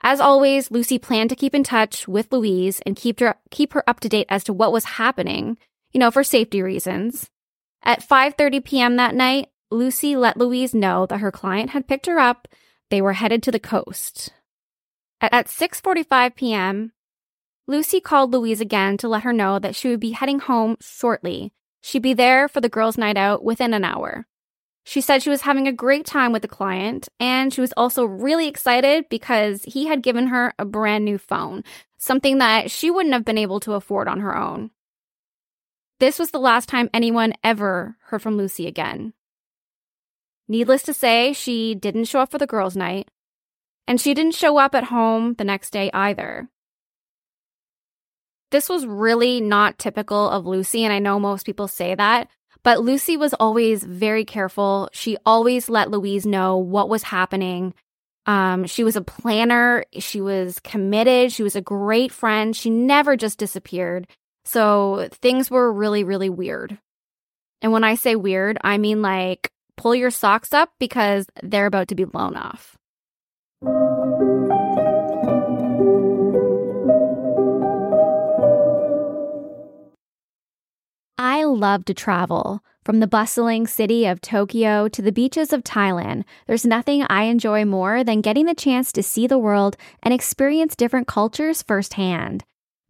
As 0.00 0.20
always, 0.20 0.70
Lucie 0.70 0.98
planned 0.98 1.30
to 1.30 1.36
keep 1.36 1.54
in 1.54 1.64
touch 1.64 2.06
with 2.06 2.30
Louise 2.30 2.80
and 2.86 2.94
keep 2.94 3.18
her 3.18 3.36
keep 3.50 3.72
her 3.72 3.82
up 3.88 3.98
to 4.00 4.08
date 4.08 4.26
as 4.28 4.44
to 4.44 4.52
what 4.52 4.70
was 4.70 4.84
happening, 4.84 5.58
you 5.92 5.98
know, 5.98 6.12
for 6.12 6.22
safety 6.22 6.62
reasons. 6.62 7.30
At 7.82 8.06
5:30 8.06 8.64
p.m. 8.64 8.96
that 8.96 9.14
night, 9.14 9.48
Lucie 9.74 10.16
let 10.16 10.36
Louise 10.36 10.74
know 10.74 11.04
that 11.06 11.18
her 11.18 11.32
client 11.32 11.70
had 11.70 11.88
picked 11.88 12.06
her 12.06 12.18
up. 12.18 12.48
They 12.90 13.02
were 13.02 13.14
headed 13.14 13.42
to 13.42 13.52
the 13.52 13.58
coast. 13.58 14.32
At 15.20 15.48
6:45 15.48 16.36
p.m., 16.36 16.92
Lucie 17.66 18.00
called 18.00 18.32
Louise 18.32 18.60
again 18.60 18.96
to 18.98 19.08
let 19.08 19.22
her 19.22 19.32
know 19.32 19.58
that 19.58 19.74
she 19.74 19.88
would 19.88 20.00
be 20.00 20.12
heading 20.12 20.38
home 20.38 20.76
shortly. 20.80 21.52
She'd 21.80 22.02
be 22.02 22.14
there 22.14 22.46
for 22.46 22.60
the 22.60 22.68
girls' 22.68 22.98
night 22.98 23.16
out 23.16 23.42
within 23.42 23.74
an 23.74 23.84
hour. 23.84 24.26
She 24.84 25.00
said 25.00 25.22
she 25.22 25.30
was 25.30 25.42
having 25.42 25.66
a 25.66 25.72
great 25.72 26.04
time 26.04 26.30
with 26.30 26.42
the 26.42 26.48
client, 26.48 27.08
and 27.18 27.52
she 27.52 27.62
was 27.62 27.72
also 27.74 28.04
really 28.04 28.48
excited 28.48 29.08
because 29.08 29.64
he 29.64 29.86
had 29.86 30.02
given 30.02 30.26
her 30.26 30.52
a 30.58 30.66
brand 30.66 31.06
new 31.06 31.16
phone, 31.16 31.64
something 31.96 32.38
that 32.38 32.70
she 32.70 32.90
wouldn't 32.90 33.14
have 33.14 33.24
been 33.24 33.38
able 33.38 33.60
to 33.60 33.72
afford 33.72 34.08
on 34.08 34.20
her 34.20 34.36
own. 34.36 34.70
This 36.00 36.18
was 36.18 36.32
the 36.32 36.38
last 36.38 36.68
time 36.68 36.90
anyone 36.92 37.32
ever 37.42 37.96
heard 38.08 38.20
from 38.20 38.36
Lucie 38.36 38.66
again. 38.66 39.14
Needless 40.48 40.82
to 40.84 40.94
say, 40.94 41.32
she 41.32 41.74
didn't 41.74 42.04
show 42.04 42.20
up 42.20 42.30
for 42.30 42.38
the 42.38 42.46
girls' 42.46 42.76
night, 42.76 43.08
and 43.86 44.00
she 44.00 44.14
didn't 44.14 44.34
show 44.34 44.58
up 44.58 44.74
at 44.74 44.84
home 44.84 45.34
the 45.34 45.44
next 45.44 45.70
day 45.70 45.90
either. 45.92 46.48
This 48.50 48.68
was 48.68 48.86
really 48.86 49.40
not 49.40 49.78
typical 49.78 50.28
of 50.28 50.46
Lucie, 50.46 50.84
and 50.84 50.92
I 50.92 50.98
know 50.98 51.18
most 51.18 51.46
people 51.46 51.66
say 51.66 51.94
that, 51.94 52.28
but 52.62 52.80
Lucie 52.80 53.16
was 53.16 53.34
always 53.34 53.82
very 53.82 54.24
careful. 54.24 54.88
She 54.92 55.16
always 55.26 55.68
let 55.68 55.90
Louise 55.90 56.24
know 56.24 56.56
what 56.56 56.88
was 56.88 57.02
happening. 57.02 57.74
Um, 58.26 58.66
she 58.66 58.84
was 58.84 58.96
a 58.96 59.02
planner. 59.02 59.84
She 59.98 60.20
was 60.20 60.58
committed. 60.60 61.32
She 61.32 61.42
was 61.42 61.56
a 61.56 61.60
great 61.60 62.12
friend. 62.12 62.56
She 62.56 62.70
never 62.70 63.16
just 63.16 63.38
disappeared. 63.38 64.06
So 64.44 65.08
things 65.12 65.50
were 65.50 65.72
really, 65.72 66.04
really 66.04 66.30
weird. 66.30 66.78
And 67.60 67.72
when 67.72 67.84
I 67.84 67.96
say 67.96 68.14
weird, 68.14 68.58
I 68.62 68.78
mean 68.78 69.02
like 69.02 69.50
pull 69.76 69.94
your 69.94 70.10
socks 70.10 70.52
up 70.52 70.70
because 70.78 71.26
they're 71.42 71.66
about 71.66 71.88
to 71.88 71.94
be 71.94 72.04
blown 72.04 72.36
off. 72.36 72.76
I 81.18 81.44
love 81.44 81.84
to 81.86 81.94
travel. 81.94 82.62
From 82.84 83.00
the 83.00 83.06
bustling 83.06 83.66
city 83.66 84.04
of 84.04 84.20
Tokyo 84.20 84.88
to 84.88 85.00
the 85.00 85.10
beaches 85.10 85.54
of 85.54 85.64
Thailand, 85.64 86.24
there's 86.46 86.66
nothing 86.66 87.06
I 87.08 87.22
enjoy 87.24 87.64
more 87.64 88.04
than 88.04 88.20
getting 88.20 88.44
the 88.44 88.54
chance 88.54 88.92
to 88.92 89.02
see 89.02 89.26
the 89.26 89.38
world 89.38 89.76
and 90.02 90.12
experience 90.12 90.76
different 90.76 91.06
cultures 91.06 91.62
firsthand. 91.62 92.44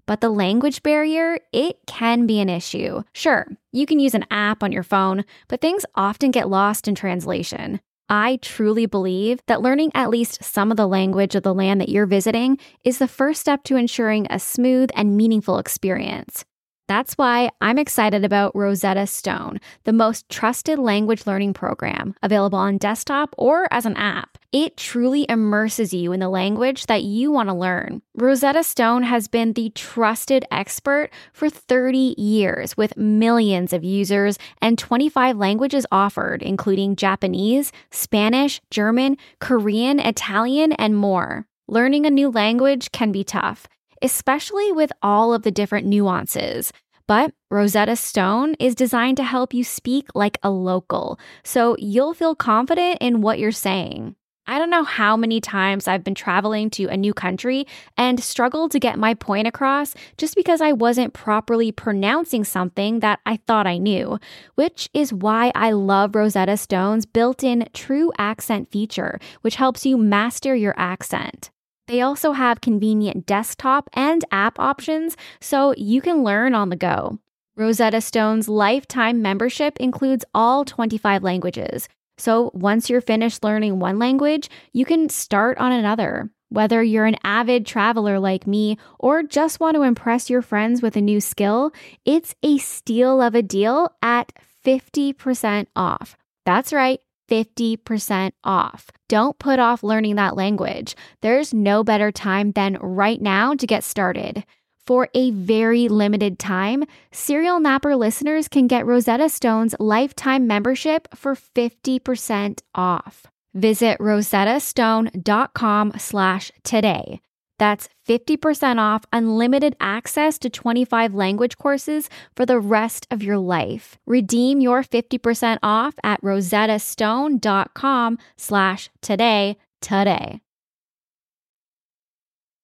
But 0.06 0.20
the 0.20 0.30
language 0.30 0.82
barrier, 0.82 1.38
it 1.52 1.78
can 1.86 2.26
be 2.26 2.40
an 2.40 2.48
issue. 2.48 3.02
Sure, 3.12 3.46
you 3.72 3.86
can 3.86 3.98
use 3.98 4.14
an 4.14 4.26
app 4.30 4.62
on 4.62 4.72
your 4.72 4.82
phone, 4.82 5.24
but 5.48 5.60
things 5.60 5.86
often 5.94 6.30
get 6.30 6.48
lost 6.48 6.86
in 6.88 6.94
translation. 6.94 7.80
I 8.08 8.38
truly 8.42 8.84
believe 8.84 9.40
that 9.46 9.62
learning 9.62 9.92
at 9.94 10.10
least 10.10 10.44
some 10.44 10.70
of 10.70 10.76
the 10.76 10.86
language 10.86 11.34
of 11.34 11.42
the 11.42 11.54
land 11.54 11.80
that 11.80 11.88
you're 11.88 12.04
visiting 12.04 12.58
is 12.84 12.98
the 12.98 13.08
first 13.08 13.40
step 13.40 13.64
to 13.64 13.76
ensuring 13.76 14.26
a 14.28 14.38
smooth 14.38 14.90
and 14.94 15.16
meaningful 15.16 15.58
experience. 15.58 16.44
That's 16.86 17.14
why 17.14 17.50
I'm 17.62 17.78
excited 17.78 18.26
about 18.26 18.54
Rosetta 18.54 19.06
Stone, 19.06 19.58
the 19.84 19.92
most 19.92 20.28
trusted 20.28 20.78
language 20.78 21.26
learning 21.26 21.54
program 21.54 22.14
available 22.22 22.58
on 22.58 22.76
desktop 22.76 23.34
or 23.38 23.66
as 23.70 23.86
an 23.86 23.96
app. 23.96 24.36
It 24.52 24.76
truly 24.76 25.24
immerses 25.28 25.94
you 25.94 26.12
in 26.12 26.20
the 26.20 26.28
language 26.28 26.84
that 26.86 27.02
you 27.02 27.32
want 27.32 27.48
to 27.48 27.54
learn. 27.54 28.02
Rosetta 28.14 28.62
Stone 28.62 29.04
has 29.04 29.28
been 29.28 29.54
the 29.54 29.70
trusted 29.70 30.44
expert 30.50 31.08
for 31.32 31.48
30 31.48 32.14
years 32.18 32.76
with 32.76 32.98
millions 32.98 33.72
of 33.72 33.82
users 33.82 34.38
and 34.60 34.78
25 34.78 35.38
languages 35.38 35.86
offered, 35.90 36.42
including 36.42 36.96
Japanese, 36.96 37.72
Spanish, 37.90 38.60
German, 38.70 39.16
Korean, 39.40 39.98
Italian, 40.00 40.72
and 40.72 40.96
more. 40.96 41.46
Learning 41.66 42.04
a 42.04 42.10
new 42.10 42.28
language 42.28 42.92
can 42.92 43.10
be 43.10 43.24
tough 43.24 43.66
especially 44.04 44.70
with 44.70 44.92
all 45.02 45.34
of 45.34 45.42
the 45.42 45.50
different 45.50 45.86
nuances. 45.88 46.72
But 47.08 47.32
Rosetta 47.50 47.96
Stone 47.96 48.54
is 48.60 48.74
designed 48.74 49.16
to 49.16 49.24
help 49.24 49.52
you 49.52 49.64
speak 49.64 50.08
like 50.14 50.38
a 50.42 50.50
local, 50.50 51.18
so 51.42 51.74
you'll 51.78 52.14
feel 52.14 52.34
confident 52.34 52.98
in 53.00 53.20
what 53.20 53.38
you're 53.38 53.50
saying. 53.50 54.14
I 54.46 54.58
don't 54.58 54.70
know 54.70 54.84
how 54.84 55.16
many 55.16 55.40
times 55.40 55.88
I've 55.88 56.04
been 56.04 56.14
traveling 56.14 56.68
to 56.70 56.84
a 56.88 56.98
new 56.98 57.14
country 57.14 57.66
and 57.96 58.22
struggled 58.22 58.72
to 58.72 58.78
get 58.78 58.98
my 58.98 59.14
point 59.14 59.46
across 59.46 59.94
just 60.18 60.36
because 60.36 60.60
I 60.60 60.72
wasn't 60.72 61.14
properly 61.14 61.72
pronouncing 61.72 62.44
something 62.44 63.00
that 63.00 63.20
I 63.24 63.38
thought 63.46 63.66
I 63.66 63.78
knew, 63.78 64.18
which 64.54 64.90
is 64.92 65.14
why 65.14 65.50
I 65.54 65.72
love 65.72 66.14
Rosetta 66.14 66.58
Stone's 66.58 67.06
built 67.06 67.42
in 67.42 67.68
true 67.72 68.12
accent 68.18 68.70
feature, 68.70 69.18
which 69.40 69.56
helps 69.56 69.86
you 69.86 69.96
master 69.96 70.54
your 70.54 70.74
accent. 70.76 71.50
They 71.86 72.00
also 72.00 72.32
have 72.32 72.60
convenient 72.60 73.26
desktop 73.26 73.90
and 73.92 74.24
app 74.30 74.58
options 74.58 75.16
so 75.40 75.74
you 75.76 76.00
can 76.00 76.24
learn 76.24 76.54
on 76.54 76.70
the 76.70 76.76
go. 76.76 77.18
Rosetta 77.56 78.00
Stone's 78.00 78.48
lifetime 78.48 79.22
membership 79.22 79.76
includes 79.78 80.24
all 80.34 80.64
25 80.64 81.22
languages, 81.22 81.88
So 82.16 82.50
once 82.54 82.88
you're 82.88 83.00
finished 83.00 83.42
learning 83.42 83.80
one 83.80 83.98
language, 83.98 84.48
you 84.72 84.84
can 84.84 85.08
start 85.08 85.58
on 85.58 85.72
another. 85.72 86.30
Whether 86.48 86.82
you're 86.82 87.06
an 87.06 87.16
avid 87.24 87.66
traveler 87.66 88.20
like 88.20 88.46
me 88.46 88.78
or 88.98 89.22
just 89.24 89.58
want 89.58 89.74
to 89.74 89.82
impress 89.82 90.30
your 90.30 90.42
friends 90.42 90.80
with 90.82 90.96
a 90.96 91.00
new 91.00 91.20
skill, 91.20 91.72
it's 92.04 92.34
a 92.42 92.58
steal 92.58 93.20
of 93.20 93.34
a 93.34 93.42
deal 93.42 93.90
at 94.02 94.32
50% 94.64 95.66
off. 95.74 96.16
That's 96.46 96.72
right. 96.72 97.00
50% 97.28 98.32
off. 98.42 98.90
Don't 99.08 99.38
put 99.38 99.58
off 99.58 99.82
learning 99.82 100.16
that 100.16 100.36
language. 100.36 100.96
There's 101.20 101.54
no 101.54 101.84
better 101.84 102.10
time 102.12 102.52
than 102.52 102.78
right 102.80 103.20
now 103.20 103.54
to 103.54 103.66
get 103.66 103.84
started. 103.84 104.44
For 104.86 105.08
a 105.14 105.30
very 105.30 105.88
limited 105.88 106.38
time, 106.38 106.84
Serial 107.10 107.58
Napper 107.58 107.96
listeners 107.96 108.48
can 108.48 108.66
get 108.66 108.84
Rosetta 108.84 109.30
Stone's 109.30 109.74
lifetime 109.78 110.46
membership 110.46 111.08
for 111.14 111.34
50% 111.34 112.60
off. 112.74 113.26
Visit 113.54 113.98
rosettastone.com 113.98 115.92
slash 115.96 116.52
today. 116.64 117.20
That's 117.58 117.88
50% 118.08 118.78
off 118.78 119.04
unlimited 119.12 119.76
access 119.80 120.38
to 120.38 120.50
25 120.50 121.14
language 121.14 121.56
courses 121.56 122.10
for 122.36 122.44
the 122.44 122.58
rest 122.58 123.06
of 123.10 123.22
your 123.22 123.38
life. 123.38 123.96
Redeem 124.06 124.60
your 124.60 124.82
50% 124.82 125.58
off 125.62 125.94
at 126.02 126.20
rosettastone.com 126.22 128.18
slash 128.36 128.90
today 129.00 129.56
today. 129.80 130.40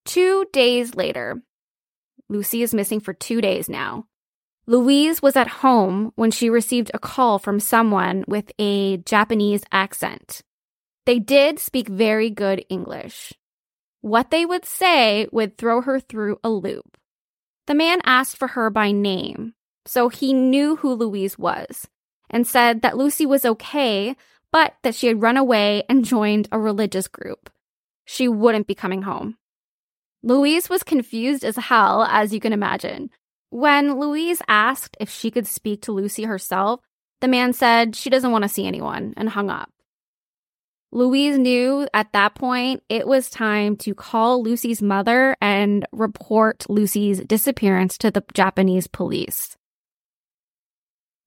Two 0.05 0.47
days 0.53 0.95
later, 0.95 1.43
Lucy 2.29 2.63
is 2.63 2.75
missing 2.75 3.01
for 3.01 3.13
two 3.13 3.41
days 3.41 3.69
now. 3.69 4.07
Louise 4.67 5.21
was 5.21 5.37
at 5.37 5.49
home 5.49 6.13
when 6.17 6.31
she 6.31 6.49
received 6.49 6.91
a 6.95 6.99
call 6.99 7.39
from 7.39 7.61
someone 7.61 8.25
with 8.29 8.53
a 8.59 8.99
Japanese 8.99 9.63
accent. 9.73 10.43
They 11.07 11.19
did 11.19 11.59
speak 11.59 11.89
very 11.89 12.31
good 12.31 12.65
English. 12.69 13.33
What 14.00 14.30
they 14.30 14.47
would 14.47 14.64
say 14.64 15.26
would 15.30 15.59
throw 15.59 15.83
her 15.83 16.00
through 16.00 16.38
a 16.42 16.50
loop. 16.50 16.97
The 17.66 17.75
man 17.75 18.00
asked 18.04 18.37
for 18.37 18.49
her 18.49 18.71
by 18.71 18.92
name, 18.92 19.54
so 19.87 20.09
he 20.09 20.33
knew 20.33 20.76
who 20.76 20.95
Louise 20.95 21.38
was, 21.38 21.87
and 22.28 22.47
said 22.47 22.83
that 22.83 22.97
Lucie 22.97 23.26
was 23.26 23.45
okay, 23.45 24.16
but 24.52 24.75
that 24.83 24.95
she 24.95 25.07
had 25.07 25.23
run 25.23 25.37
away 25.37 25.85
and 25.88 26.04
joined 26.04 26.49
a 26.50 26.59
religious 26.59 27.09
group. 27.09 27.50
She 28.04 28.26
wouldn't 28.26 28.66
be 28.66 28.75
coming 28.75 29.02
home. 29.02 29.37
Louise 30.23 30.69
was 30.69 30.83
confused 30.83 31.45
as 31.45 31.57
hell, 31.57 32.02
as 32.04 32.35
you 32.35 32.40
can 32.40 32.52
imagine. 32.52 33.11
When 33.50 33.99
Louise 33.99 34.42
asked 34.49 34.97
if 35.00 35.11
she 35.11 35.30
could 35.30 35.47
speak 35.47 35.83
to 35.83 35.92
Lucie 35.92 36.25
herself, 36.25 36.80
the 37.21 37.28
man 37.28 37.52
said 37.52 37.95
she 37.95 38.11
doesn't 38.11 38.33
want 38.33 38.42
to 38.42 38.49
see 38.49 38.66
anyone 38.66 39.14
and 39.16 39.28
hung 39.28 39.50
up. 39.50 39.71
Louise 40.93 41.39
knew 41.39 41.87
at 41.95 42.13
that 42.13 42.35
point 42.35 42.83
it 42.89 43.07
was 43.07 43.31
time 43.31 43.77
to 43.77 43.95
call 43.95 44.43
Lucie's 44.43 44.83
mother 44.83 45.37
and 45.41 45.87
report 45.93 46.69
Lucie's 46.69 47.21
disappearance 47.21 47.97
to 47.99 48.11
the 48.11 48.25
Japanese 48.35 48.89
police. 48.89 49.57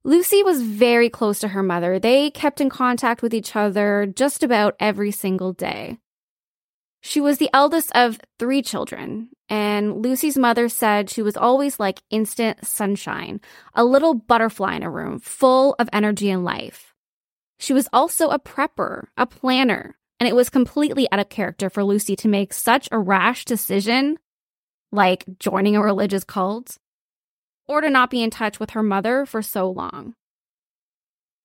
Lucie 0.03 0.43
was 0.43 0.61
very 0.61 1.09
close 1.09 1.39
to 1.39 1.47
her 1.49 1.63
mother. 1.63 1.97
They 1.97 2.29
kept 2.29 2.59
in 2.59 2.69
contact 2.69 3.21
with 3.21 3.33
each 3.33 3.55
other 3.55 4.05
just 4.05 4.43
about 4.43 4.75
every 4.81 5.11
single 5.11 5.53
day. 5.53 5.97
She 6.99 7.21
was 7.21 7.37
the 7.37 7.49
eldest 7.53 7.91
of 7.95 8.19
three 8.39 8.61
children, 8.61 9.29
and 9.47 10.01
Lucie's 10.01 10.37
mother 10.37 10.67
said 10.67 11.09
she 11.09 11.21
was 11.21 11.37
always 11.37 11.79
like 11.79 12.01
instant 12.09 12.65
sunshine, 12.65 13.39
a 13.73 13.85
little 13.85 14.13
butterfly 14.13 14.75
in 14.75 14.83
a 14.83 14.89
room 14.89 15.19
full 15.19 15.75
of 15.79 15.89
energy 15.93 16.29
and 16.29 16.43
life. 16.43 16.92
She 17.63 17.71
was 17.71 17.87
also 17.93 18.27
a 18.27 18.39
prepper, 18.39 19.05
a 19.15 19.25
planner, 19.25 19.95
and 20.19 20.27
it 20.27 20.35
was 20.35 20.49
completely 20.49 21.07
out 21.13 21.19
of 21.19 21.29
character 21.29 21.69
for 21.69 21.81
Lucie 21.81 22.17
to 22.17 22.27
make 22.27 22.51
such 22.51 22.89
a 22.91 22.99
rash 22.99 23.45
decision, 23.45 24.19
like 24.91 25.23
joining 25.39 25.77
a 25.77 25.81
religious 25.81 26.25
cult, 26.25 26.77
or 27.65 27.79
to 27.79 27.89
not 27.89 28.09
be 28.09 28.21
in 28.21 28.31
touch 28.31 28.59
with 28.59 28.71
her 28.71 28.83
mother 28.83 29.25
for 29.25 29.41
so 29.41 29.69
long. 29.69 30.15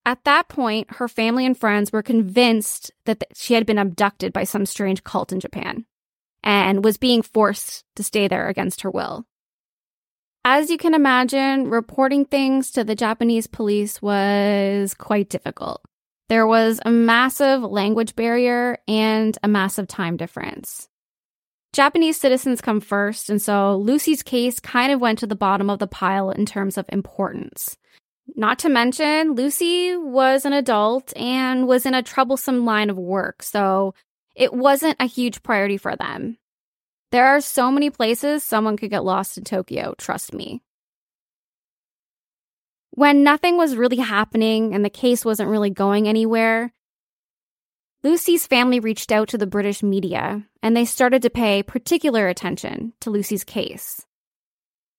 At 0.05 0.25
that 0.25 0.49
point, 0.49 0.95
her 0.95 1.07
family 1.07 1.47
and 1.47 1.57
friends 1.57 1.93
were 1.93 2.03
convinced 2.03 2.91
that 3.05 3.23
she 3.33 3.55
had 3.55 3.65
been 3.65 3.79
abducted 3.79 4.33
by 4.33 4.43
some 4.43 4.67
strange 4.67 5.05
cult 5.05 5.31
in 5.31 5.39
Japan 5.39 5.87
and 6.43 6.83
was 6.83 6.97
being 6.97 7.23
forced 7.23 7.85
to 7.95 8.03
stay 8.03 8.27
there 8.27 8.49
against 8.49 8.81
her 8.81 8.91
will. 8.91 9.25
As 10.45 10.69
you 10.69 10.79
can 10.79 10.95
imagine, 10.95 11.71
reporting 11.71 12.25
things 12.25 12.73
to 12.73 12.83
the 12.83 12.97
Japanese 12.97 13.47
police 13.47 14.03
was 14.03 14.95
quite 14.95 15.29
difficult. 15.29 15.81
There 16.29 16.47
was 16.47 16.81
a 16.85 16.91
massive 16.91 17.63
language 17.63 18.15
barrier 18.15 18.79
and 18.87 19.37
a 19.43 19.49
massive 19.49 19.89
time 19.89 20.17
difference. 20.17 20.89
Japanese 21.73 22.21
citizens 22.21 22.61
come 22.61 22.81
first, 22.81 23.31
and 23.31 23.41
so 23.41 23.77
Lucie's 23.77 24.23
case 24.23 24.61
kind 24.61 24.93
of 24.93 25.01
went 25.01 25.19
to 25.21 25.27
the 25.27 25.37
bottom 25.37 25.71
of 25.71 25.79
the 25.79 25.87
pile 25.87 26.31
in 26.31 26.45
terms 26.45 26.77
of 26.77 26.87
importance. 26.89 27.77
Not 28.37 28.59
to 28.61 28.69
mention, 28.69 29.33
Lucie 29.33 29.97
was 29.97 30.45
an 30.45 30.53
adult 30.53 31.17
and 31.17 31.67
was 31.67 31.87
in 31.87 31.95
a 31.95 32.03
troublesome 32.03 32.65
line 32.65 32.91
of 32.91 32.99
work, 32.99 33.43
so 33.43 33.95
it 34.35 34.53
wasn't 34.53 34.97
a 35.01 35.07
huge 35.07 35.43
priority 35.43 35.79
for 35.79 35.97
them. 35.97 36.37
There 37.11 37.27
are 37.27 37.41
so 37.41 37.71
many 37.71 37.89
places 37.89 38.45
someone 38.45 38.77
could 38.77 38.91
get 38.91 39.05
lost 39.05 39.39
in 39.39 39.45
Tokyo, 39.45 39.95
trust 39.97 40.35
me. 40.35 40.63
When 42.99 43.23
nothing 43.23 43.57
was 43.57 43.77
really 43.77 43.99
happening 43.99 44.75
and 44.75 44.85
the 44.85 44.91
case 44.91 45.25
wasn't 45.25 45.51
really 45.51 45.71
going 45.71 46.09
anywhere, 46.09 46.73
Lucie's 48.03 48.45
family 48.45 48.81
reached 48.81 49.13
out 49.13 49.29
to 49.29 49.39
the 49.39 49.47
British 49.47 49.85
media 49.85 50.45
and 50.65 50.77
they 50.77 50.85
started 50.85 51.23
to 51.23 51.31
pay 51.31 51.63
particular 51.63 52.27
attention 52.27 52.95
to 53.03 53.11
Lucie's 53.11 53.45
case. 53.45 54.05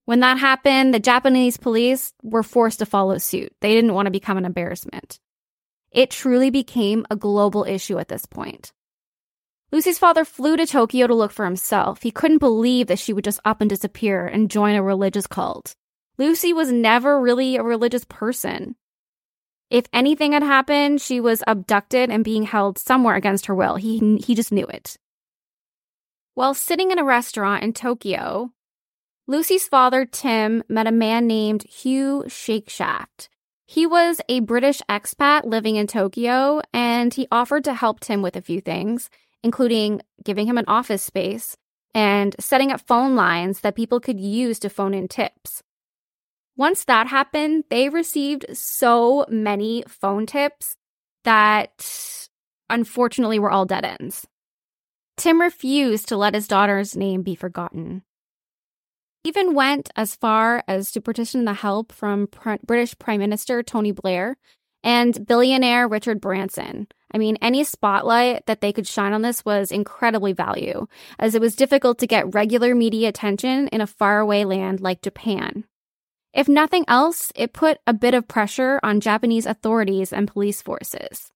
When 0.06 0.22
that 0.22 0.38
happened, 0.38 0.94
the 0.94 1.02
Japanese 1.02 1.58
police 1.58 2.14
were 2.24 2.42
forced 2.42 2.80
to 2.80 2.86
follow 2.86 3.18
suit. 3.18 3.54
They 3.60 3.76
didn't 3.76 3.94
want 3.94 4.06
to 4.06 4.12
become 4.12 4.38
an 4.38 4.46
embarrassment. 4.46 5.20
It 5.92 6.10
truly 6.10 6.52
became 6.52 7.06
a 7.12 7.18
global 7.18 7.66
issue 7.66 8.00
at 8.00 8.08
this 8.08 8.26
point. 8.26 8.72
Lucie's 9.74 10.00
father 10.00 10.24
flew 10.24 10.56
to 10.56 10.66
Tokyo 10.66 11.06
to 11.06 11.14
look 11.14 11.34
for 11.34 11.44
himself. 11.44 12.02
He 12.02 12.12
couldn't 12.12 12.38
believe 12.38 12.88
that 12.88 13.00
she 13.00 13.12
would 13.12 13.26
just 13.26 13.42
up 13.44 13.60
and 13.60 13.70
disappear 13.70 14.26
and 14.26 14.50
join 14.50 14.76
a 14.76 14.82
religious 14.82 15.28
cult. 15.28 15.76
Lucie 16.20 16.52
was 16.52 16.70
never 16.70 17.18
really 17.18 17.56
a 17.56 17.64
religious 17.64 18.04
person. 18.04 18.76
If 19.70 19.86
anything 19.94 20.34
had 20.34 20.44
happened, 20.44 21.00
she 21.00 21.22
was 21.22 21.42
abducted 21.48 22.10
and 22.10 22.26
being 22.26 22.44
held 22.44 22.78
somewhere 22.78 23.16
against 23.16 23.46
her 23.46 23.56
will. 23.56 23.78
He, 23.78 24.18
he 24.18 24.36
just 24.36 24.52
knew 24.52 24.66
it. 24.66 24.98
While 26.34 26.54
sitting 26.54 26.92
in 26.92 27.00
a 27.00 27.06
restaurant 27.06 27.64
in 27.64 27.72
Tokyo, 27.72 28.52
Lucie's 29.28 29.70
father, 29.70 30.06
Tim, 30.06 30.62
met 30.68 30.88
a 30.88 30.92
man 30.92 31.26
named 31.26 31.64
Hugh 31.64 32.26
Shakeshaft. 32.28 33.30
He 33.66 33.88
was 33.88 34.20
a 34.28 34.42
British 34.42 34.82
expat 34.90 35.46
living 35.46 35.78
in 35.78 35.88
Tokyo, 35.88 36.62
and 36.74 37.14
he 37.14 37.30
offered 37.32 37.64
to 37.64 37.74
help 37.74 38.02
Tim 38.02 38.22
with 38.22 38.36
a 38.36 38.42
few 38.42 38.60
things, 38.60 39.10
including 39.42 40.02
giving 40.22 40.48
him 40.48 40.58
an 40.58 40.66
office 40.68 41.04
space 41.04 41.56
and 41.96 42.36
setting 42.42 42.74
up 42.74 42.86
phone 42.88 43.16
lines 43.16 43.62
that 43.62 43.76
people 43.76 44.02
could 44.02 44.20
use 44.20 44.60
to 44.60 44.70
phone 44.70 44.94
in 44.94 45.08
tips. 45.08 45.64
Once 46.60 46.84
that 46.84 47.08
happened, 47.08 47.64
they 47.70 47.88
received 47.88 48.46
so 48.52 49.26
many 49.30 49.82
phone 49.88 50.26
tips 50.26 50.76
that 51.24 52.28
unfortunately 52.70 53.40
were 53.40 53.50
all 53.50 53.66
dead 53.66 53.86
ends. 53.86 54.28
Tim 55.16 55.40
refused 55.40 56.10
to 56.10 56.18
let 56.18 56.34
his 56.34 56.50
daughter's 56.50 56.98
name 56.98 57.22
be 57.22 57.34
forgotten. 57.34 58.04
Even 59.24 59.54
went 59.54 59.90
as 59.96 60.18
far 60.18 60.62
as 60.68 60.92
to 60.92 61.00
petition 61.00 61.46
the 61.46 61.54
help 61.54 61.94
from 61.94 62.28
Pr- 62.28 62.56
British 62.66 63.00
Prime 63.00 63.22
Minister 63.22 63.64
Tony 63.64 63.94
Blair 63.94 64.36
and 64.84 65.26
billionaire 65.26 65.88
Richard 65.88 66.20
Branson. 66.20 66.90
I 67.14 67.20
mean, 67.20 67.38
any 67.42 67.64
spotlight 67.64 68.48
that 68.48 68.60
they 68.60 68.74
could 68.74 68.86
shine 68.86 69.14
on 69.14 69.22
this 69.22 69.46
was 69.46 69.72
incredibly 69.72 70.34
value, 70.34 70.88
as 71.20 71.36
it 71.36 71.42
was 71.42 71.56
difficult 71.56 72.00
to 72.00 72.08
get 72.08 72.34
regular 72.36 72.76
media 72.76 73.08
attention 73.08 73.70
in 73.70 73.80
a 73.80 73.88
faraway 73.88 74.44
land 74.44 74.82
like 74.82 75.02
Japan. 75.02 75.64
If 76.40 76.48
nothing 76.48 76.86
else, 76.88 77.34
it 77.36 77.52
put 77.52 77.80
a 77.86 77.94
bit 77.94 78.14
of 78.14 78.30
pressure 78.30 78.80
on 78.82 79.02
Japanese 79.02 79.46
authorities 79.46 80.14
and 80.14 80.26
police 80.26 80.62
forces. 80.62 81.34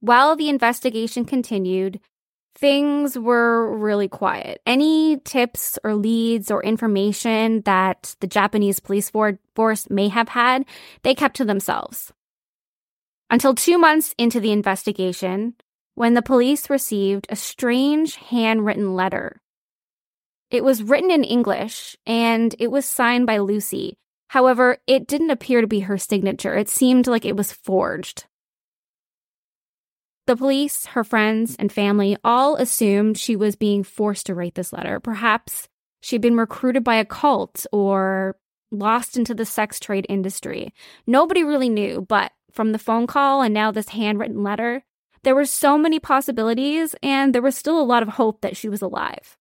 While 0.00 0.34
the 0.34 0.48
investigation 0.48 1.24
continued, 1.24 2.00
things 2.58 3.16
were 3.16 3.72
really 3.78 4.08
quiet. 4.08 4.60
Any 4.66 5.18
tips 5.18 5.78
or 5.84 5.94
leads 5.94 6.50
or 6.50 6.60
information 6.64 7.60
that 7.66 8.16
the 8.18 8.26
Japanese 8.26 8.80
police 8.80 9.12
force 9.54 9.88
may 9.88 10.08
have 10.08 10.30
had, 10.30 10.64
they 11.04 11.14
kept 11.14 11.36
to 11.36 11.44
themselves. 11.44 12.12
Until 13.30 13.54
two 13.54 13.78
months 13.78 14.12
into 14.18 14.40
the 14.40 14.50
investigation, 14.50 15.54
when 15.94 16.14
the 16.14 16.20
police 16.20 16.68
received 16.68 17.28
a 17.30 17.36
strange 17.36 18.16
handwritten 18.16 18.96
letter 18.96 19.40
it 20.50 20.64
was 20.64 20.82
written 20.82 21.10
in 21.10 21.24
English 21.24 21.96
and 22.06 22.54
it 22.58 22.70
was 22.70 22.84
signed 22.84 23.26
by 23.26 23.38
Lucie. 23.38 23.96
However, 24.28 24.78
it 24.86 25.06
didn't 25.06 25.30
appear 25.30 25.60
to 25.60 25.66
be 25.66 25.80
her 25.80 25.98
signature. 25.98 26.56
It 26.56 26.68
seemed 26.68 27.06
like 27.06 27.24
it 27.24 27.36
was 27.36 27.52
forged. 27.52 28.26
The 30.26 30.36
police, 30.36 30.86
her 30.86 31.04
friends, 31.04 31.54
and 31.58 31.70
family 31.70 32.16
all 32.24 32.56
assumed 32.56 33.18
she 33.18 33.36
was 33.36 33.56
being 33.56 33.84
forced 33.84 34.26
to 34.26 34.34
write 34.34 34.54
this 34.54 34.72
letter. 34.72 34.98
Perhaps 34.98 35.68
she'd 36.00 36.22
been 36.22 36.36
recruited 36.36 36.82
by 36.82 36.96
a 36.96 37.04
cult 37.04 37.66
or 37.72 38.36
lost 38.70 39.16
into 39.16 39.34
the 39.34 39.44
sex 39.44 39.78
trade 39.78 40.06
industry. 40.08 40.72
Nobody 41.06 41.44
really 41.44 41.68
knew, 41.68 42.06
but 42.08 42.32
from 42.52 42.72
the 42.72 42.78
phone 42.78 43.06
call 43.06 43.42
and 43.42 43.52
now 43.52 43.70
this 43.70 43.90
handwritten 43.90 44.42
letter, 44.42 44.82
there 45.24 45.34
were 45.34 45.46
so 45.46 45.78
many 45.78 45.98
possibilities, 45.98 46.94
and 47.02 47.34
there 47.34 47.42
was 47.42 47.56
still 47.56 47.80
a 47.80 47.82
lot 47.82 48.02
of 48.02 48.10
hope 48.10 48.42
that 48.42 48.56
she 48.56 48.68
was 48.68 48.82
alive. 48.82 49.38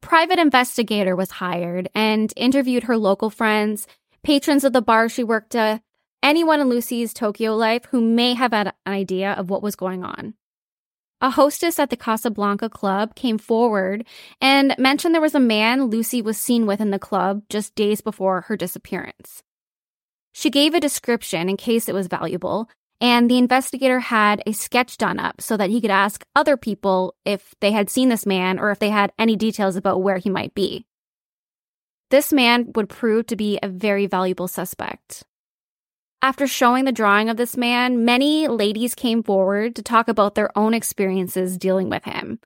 Private 0.00 0.38
investigator 0.38 1.16
was 1.16 1.32
hired 1.32 1.88
and 1.94 2.32
interviewed 2.36 2.84
her 2.84 2.96
local 2.96 3.30
friends, 3.30 3.86
patrons 4.22 4.64
of 4.64 4.72
the 4.72 4.82
bar 4.82 5.08
she 5.08 5.24
worked 5.24 5.54
at, 5.54 5.82
anyone 6.22 6.60
in 6.60 6.68
Lucie's 6.68 7.12
Tokyo 7.12 7.54
life 7.54 7.86
who 7.86 8.00
may 8.00 8.34
have 8.34 8.52
had 8.52 8.68
an 8.68 8.72
idea 8.86 9.32
of 9.32 9.50
what 9.50 9.62
was 9.62 9.76
going 9.76 10.04
on. 10.04 10.34
A 11.20 11.30
hostess 11.30 11.78
at 11.78 11.88
the 11.88 11.96
Casablanca 11.96 12.68
club 12.68 13.14
came 13.14 13.38
forward 13.38 14.04
and 14.40 14.74
mentioned 14.78 15.14
there 15.14 15.20
was 15.20 15.34
a 15.34 15.40
man 15.40 15.84
Lucie 15.84 16.20
was 16.20 16.36
seen 16.36 16.66
with 16.66 16.80
in 16.80 16.90
the 16.90 16.98
club 16.98 17.42
just 17.48 17.74
days 17.74 18.02
before 18.02 18.42
her 18.42 18.56
disappearance. 18.56 19.42
She 20.32 20.50
gave 20.50 20.74
a 20.74 20.80
description 20.80 21.48
in 21.48 21.56
case 21.56 21.88
it 21.88 21.94
was 21.94 22.08
valuable, 22.08 22.68
and 23.00 23.30
the 23.30 23.38
investigator 23.38 24.00
had 24.00 24.42
a 24.46 24.52
sketch 24.52 24.96
done 24.96 25.18
up 25.18 25.40
so 25.40 25.56
that 25.56 25.70
he 25.70 25.80
could 25.80 25.90
ask 25.90 26.24
other 26.34 26.56
people 26.56 27.14
if 27.24 27.54
they 27.60 27.72
had 27.72 27.90
seen 27.90 28.08
this 28.08 28.26
man 28.26 28.58
or 28.58 28.70
if 28.70 28.78
they 28.78 28.90
had 28.90 29.12
any 29.18 29.36
details 29.36 29.76
about 29.76 30.02
where 30.02 30.18
he 30.18 30.30
might 30.30 30.54
be. 30.54 30.86
This 32.10 32.32
man 32.32 32.72
would 32.74 32.88
prove 32.88 33.26
to 33.26 33.36
be 33.36 33.58
a 33.62 33.68
very 33.68 34.06
valuable 34.06 34.48
suspect. 34.48 35.24
After 36.22 36.46
showing 36.46 36.84
the 36.84 36.92
drawing 36.92 37.28
of 37.28 37.36
this 37.36 37.56
man, 37.56 38.04
many 38.04 38.48
ladies 38.48 38.94
came 38.94 39.22
forward 39.22 39.76
to 39.76 39.82
talk 39.82 40.08
about 40.08 40.34
their 40.34 40.56
own 40.56 40.72
experiences 40.72 41.58
dealing 41.58 41.90
with 41.90 42.04
him. 42.04 42.40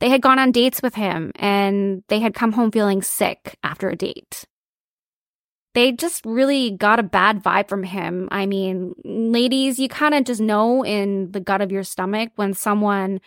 They 0.00 0.08
had 0.08 0.22
gone 0.22 0.38
on 0.38 0.50
dates 0.50 0.82
with 0.82 0.94
him 0.94 1.32
and 1.36 2.02
they 2.08 2.20
had 2.20 2.34
come 2.34 2.52
home 2.52 2.72
feeling 2.72 3.02
sick 3.02 3.56
after 3.62 3.88
a 3.88 3.96
date. 3.96 4.44
They 5.74 5.92
just 5.92 6.24
really 6.26 6.70
got 6.70 6.98
a 6.98 7.02
bad 7.02 7.42
vibe 7.42 7.68
from 7.68 7.82
him. 7.82 8.28
I 8.30 8.44
mean, 8.46 8.94
ladies, 9.04 9.78
you 9.78 9.88
kind 9.88 10.14
of 10.14 10.24
just 10.24 10.40
know 10.40 10.84
in 10.84 11.32
the 11.32 11.40
gut 11.40 11.62
of 11.62 11.72
your 11.72 11.82
stomach 11.82 12.32
when 12.36 12.52
someone 12.52 13.20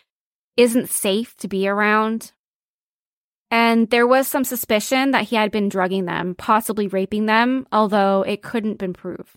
isn't 0.55 0.89
safe 0.89 1.35
to 1.37 1.47
be 1.47 1.67
around. 1.67 2.33
And 3.49 3.89
there 3.89 4.07
was 4.07 4.27
some 4.27 4.43
suspicion 4.43 5.11
that 5.11 5.25
he 5.25 5.35
had 5.35 5.51
been 5.51 5.69
drugging 5.69 6.05
them, 6.05 6.35
possibly 6.35 6.87
raping 6.87 7.25
them, 7.25 7.67
although 7.71 8.23
it 8.23 8.41
couldn't 8.41 8.77
been 8.77 8.93
proved. 8.93 9.35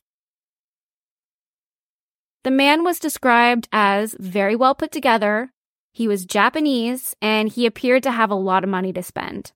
The 2.44 2.50
man 2.50 2.84
was 2.84 2.98
described 2.98 3.68
as 3.72 4.16
very 4.18 4.56
well 4.56 4.74
put 4.74 4.92
together. 4.92 5.50
He 5.92 6.08
was 6.08 6.24
Japanese 6.24 7.14
and 7.20 7.48
he 7.48 7.66
appeared 7.66 8.02
to 8.04 8.10
have 8.10 8.30
a 8.30 8.34
lot 8.34 8.64
of 8.64 8.70
money 8.70 8.92
to 8.92 9.02
spend. 9.02 9.52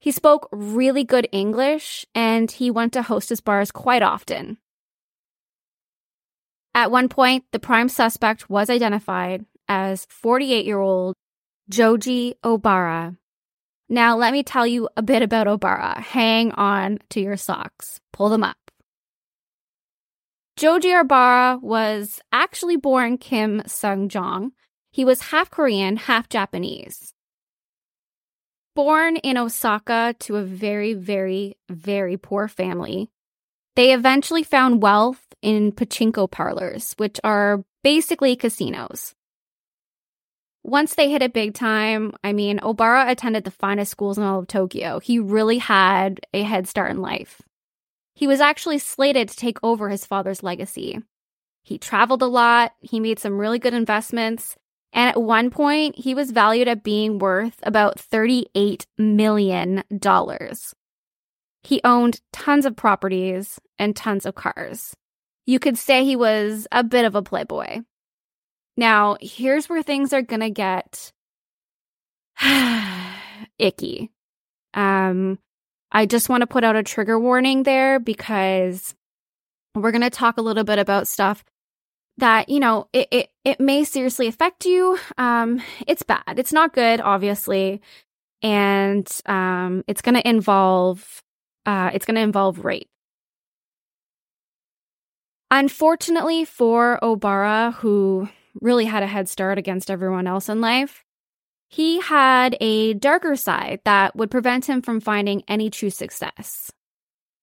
He 0.00 0.10
spoke 0.10 0.48
really 0.50 1.04
good 1.04 1.28
English 1.30 2.06
and 2.14 2.50
he 2.50 2.70
went 2.70 2.94
to 2.94 3.02
hostess 3.02 3.40
bars 3.40 3.70
quite 3.70 4.02
often. 4.02 4.56
At 6.74 6.90
one 6.90 7.10
point, 7.10 7.44
the 7.52 7.58
prime 7.58 7.90
suspect 7.90 8.48
was 8.48 8.70
identified 8.70 9.44
as 9.68 10.06
48 10.06 10.64
year 10.64 10.80
old 10.80 11.14
Joji 11.68 12.34
Obara. 12.42 13.16
Now, 13.90 14.16
let 14.16 14.32
me 14.32 14.42
tell 14.42 14.66
you 14.66 14.88
a 14.96 15.02
bit 15.02 15.20
about 15.20 15.46
Obara. 15.46 15.98
Hang 15.98 16.52
on 16.52 16.98
to 17.10 17.20
your 17.20 17.36
socks, 17.36 18.00
pull 18.12 18.30
them 18.30 18.42
up. 18.42 18.56
Joji 20.56 20.88
Obara 20.88 21.60
was 21.60 22.20
actually 22.32 22.76
born 22.76 23.18
Kim 23.18 23.62
Sung 23.66 24.08
Jong. 24.08 24.52
He 24.92 25.04
was 25.04 25.30
half 25.30 25.50
Korean, 25.50 25.96
half 25.96 26.28
Japanese. 26.28 27.12
Born 28.74 29.16
in 29.16 29.36
Osaka 29.36 30.14
to 30.20 30.36
a 30.36 30.42
very, 30.42 30.94
very, 30.94 31.56
very 31.68 32.16
poor 32.16 32.48
family, 32.48 33.10
they 33.76 33.92
eventually 33.92 34.42
found 34.42 34.82
wealth 34.82 35.22
in 35.42 35.72
pachinko 35.72 36.30
parlors, 36.30 36.94
which 36.96 37.18
are 37.24 37.64
basically 37.82 38.36
casinos. 38.36 39.14
Once 40.62 40.94
they 40.94 41.10
hit 41.10 41.22
it 41.22 41.32
big 41.32 41.54
time, 41.54 42.12
I 42.22 42.32
mean, 42.32 42.58
Obara 42.58 43.08
attended 43.08 43.44
the 43.44 43.50
finest 43.50 43.90
schools 43.90 44.18
in 44.18 44.24
all 44.24 44.40
of 44.40 44.46
Tokyo. 44.46 45.00
He 45.00 45.18
really 45.18 45.58
had 45.58 46.20
a 46.34 46.42
head 46.42 46.68
start 46.68 46.90
in 46.90 47.00
life. 47.00 47.40
He 48.14 48.26
was 48.26 48.40
actually 48.40 48.78
slated 48.78 49.28
to 49.30 49.36
take 49.36 49.58
over 49.62 49.88
his 49.88 50.04
father's 50.04 50.42
legacy. 50.42 51.00
He 51.62 51.78
traveled 51.78 52.22
a 52.22 52.26
lot, 52.26 52.72
he 52.80 53.00
made 53.00 53.18
some 53.18 53.38
really 53.38 53.58
good 53.58 53.74
investments, 53.74 54.56
and 54.92 55.08
at 55.08 55.22
one 55.22 55.50
point, 55.50 55.96
he 55.96 56.14
was 56.14 56.32
valued 56.32 56.68
at 56.68 56.82
being 56.82 57.18
worth 57.18 57.58
about 57.62 57.96
$38 57.98 58.86
million. 58.98 59.84
He 61.62 61.80
owned 61.84 62.20
tons 62.32 62.66
of 62.66 62.76
properties 62.76 63.60
and 63.78 63.94
tons 63.94 64.26
of 64.26 64.34
cars. 64.34 64.94
You 65.46 65.58
could 65.58 65.78
say 65.78 66.04
he 66.04 66.16
was 66.16 66.66
a 66.72 66.82
bit 66.82 67.04
of 67.04 67.14
a 67.14 67.22
playboy. 67.22 67.82
Now, 68.76 69.16
here's 69.20 69.68
where 69.68 69.82
things 69.82 70.12
are 70.12 70.22
going 70.22 70.40
to 70.40 70.50
get 70.50 71.12
icky. 73.58 74.10
Um, 74.74 75.38
I 75.92 76.06
just 76.06 76.28
want 76.28 76.40
to 76.42 76.46
put 76.46 76.64
out 76.64 76.76
a 76.76 76.82
trigger 76.82 77.18
warning 77.18 77.62
there 77.62 78.00
because 78.00 78.94
we're 79.74 79.92
going 79.92 80.02
to 80.02 80.10
talk 80.10 80.38
a 80.38 80.42
little 80.42 80.64
bit 80.64 80.78
about 80.78 81.08
stuff 81.08 81.44
that, 82.20 82.48
you 82.48 82.60
know, 82.60 82.88
it, 82.92 83.08
it, 83.10 83.30
it 83.44 83.60
may 83.60 83.84
seriously 83.84 84.26
affect 84.26 84.64
you. 84.64 84.98
Um, 85.18 85.62
it's 85.86 86.02
bad. 86.02 86.38
It's 86.38 86.52
not 86.52 86.72
good, 86.72 87.00
obviously. 87.00 87.82
And, 88.42 89.06
um, 89.26 89.84
it's 89.86 90.00
going 90.00 90.14
to 90.14 90.26
involve, 90.26 91.22
uh, 91.66 91.90
it's 91.92 92.06
going 92.06 92.14
to 92.14 92.22
involve 92.22 92.64
rape. 92.64 92.88
Unfortunately 95.50 96.44
for 96.44 96.98
Obara, 97.02 97.74
who 97.74 98.28
really 98.60 98.84
had 98.84 99.02
a 99.02 99.06
head 99.08 99.28
start 99.28 99.58
against 99.58 99.90
everyone 99.90 100.26
else 100.26 100.48
in 100.48 100.60
life, 100.60 101.04
he 101.68 102.00
had 102.00 102.56
a 102.60 102.94
darker 102.94 103.36
side 103.36 103.80
that 103.84 104.16
would 104.16 104.30
prevent 104.30 104.68
him 104.68 104.80
from 104.82 105.00
finding 105.00 105.42
any 105.46 105.70
true 105.70 105.90
success. 105.90 106.72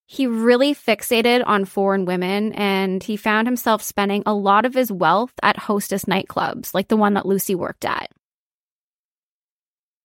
He 0.09 0.25
really 0.25 0.73
fixated 0.73 1.43
on 1.45 1.65
foreign 1.65 2.05
women 2.05 2.53
and 2.53 3.03
he 3.03 3.17
found 3.17 3.45
himself 3.45 3.83
spending 3.83 4.23
a 4.25 4.33
lot 4.33 4.65
of 4.65 4.73
his 4.73 4.89
wealth 4.89 5.33
at 5.43 5.57
hostess 5.57 6.05
nightclubs, 6.05 6.73
like 6.73 6.87
the 6.87 6.95
one 6.95 7.13
that 7.15 7.25
Lucie 7.25 7.55
worked 7.55 7.83
at. 7.83 8.09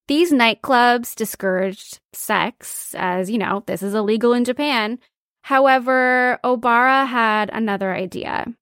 These 0.08 0.32
nightclubs 0.32 1.14
discouraged 1.14 2.00
sex, 2.12 2.96
as 2.98 3.30
you 3.30 3.38
know, 3.38 3.62
this 3.66 3.80
is 3.80 3.94
illegal 3.94 4.32
in 4.32 4.44
Japan. 4.44 4.98
However, 5.42 6.40
Obara 6.42 7.06
had 7.06 7.48
another 7.52 7.94
idea. 7.94 8.52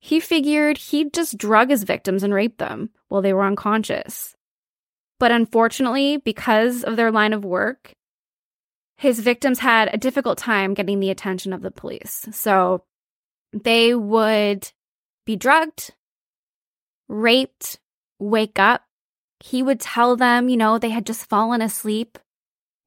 He 0.00 0.18
figured 0.18 0.78
he'd 0.78 1.12
just 1.12 1.36
drug 1.36 1.68
his 1.68 1.84
victims 1.84 2.22
and 2.22 2.32
rape 2.32 2.56
them 2.56 2.88
while 3.08 3.20
they 3.20 3.34
were 3.34 3.44
unconscious. 3.44 4.34
But 5.18 5.30
unfortunately, 5.30 6.16
because 6.16 6.84
of 6.84 6.96
their 6.96 7.12
line 7.12 7.34
of 7.34 7.44
work, 7.44 7.92
his 9.00 9.18
victims 9.20 9.58
had 9.58 9.88
a 9.90 9.96
difficult 9.96 10.36
time 10.36 10.74
getting 10.74 11.00
the 11.00 11.08
attention 11.08 11.54
of 11.54 11.62
the 11.62 11.70
police. 11.70 12.28
So 12.32 12.84
they 13.50 13.94
would 13.94 14.70
be 15.24 15.36
drugged, 15.36 15.94
raped, 17.08 17.78
wake 18.18 18.58
up. 18.58 18.84
He 19.42 19.62
would 19.62 19.80
tell 19.80 20.16
them, 20.16 20.50
you 20.50 20.58
know, 20.58 20.78
they 20.78 20.90
had 20.90 21.06
just 21.06 21.30
fallen 21.30 21.62
asleep 21.62 22.18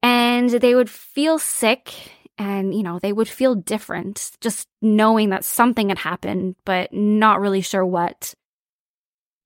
and 0.04 0.50
they 0.50 0.76
would 0.76 0.88
feel 0.88 1.40
sick 1.40 1.92
and, 2.38 2.72
you 2.72 2.84
know, 2.84 3.00
they 3.00 3.12
would 3.12 3.28
feel 3.28 3.56
different 3.56 4.30
just 4.40 4.68
knowing 4.80 5.30
that 5.30 5.44
something 5.44 5.88
had 5.88 5.98
happened, 5.98 6.54
but 6.64 6.92
not 6.92 7.40
really 7.40 7.60
sure 7.60 7.84
what. 7.84 8.34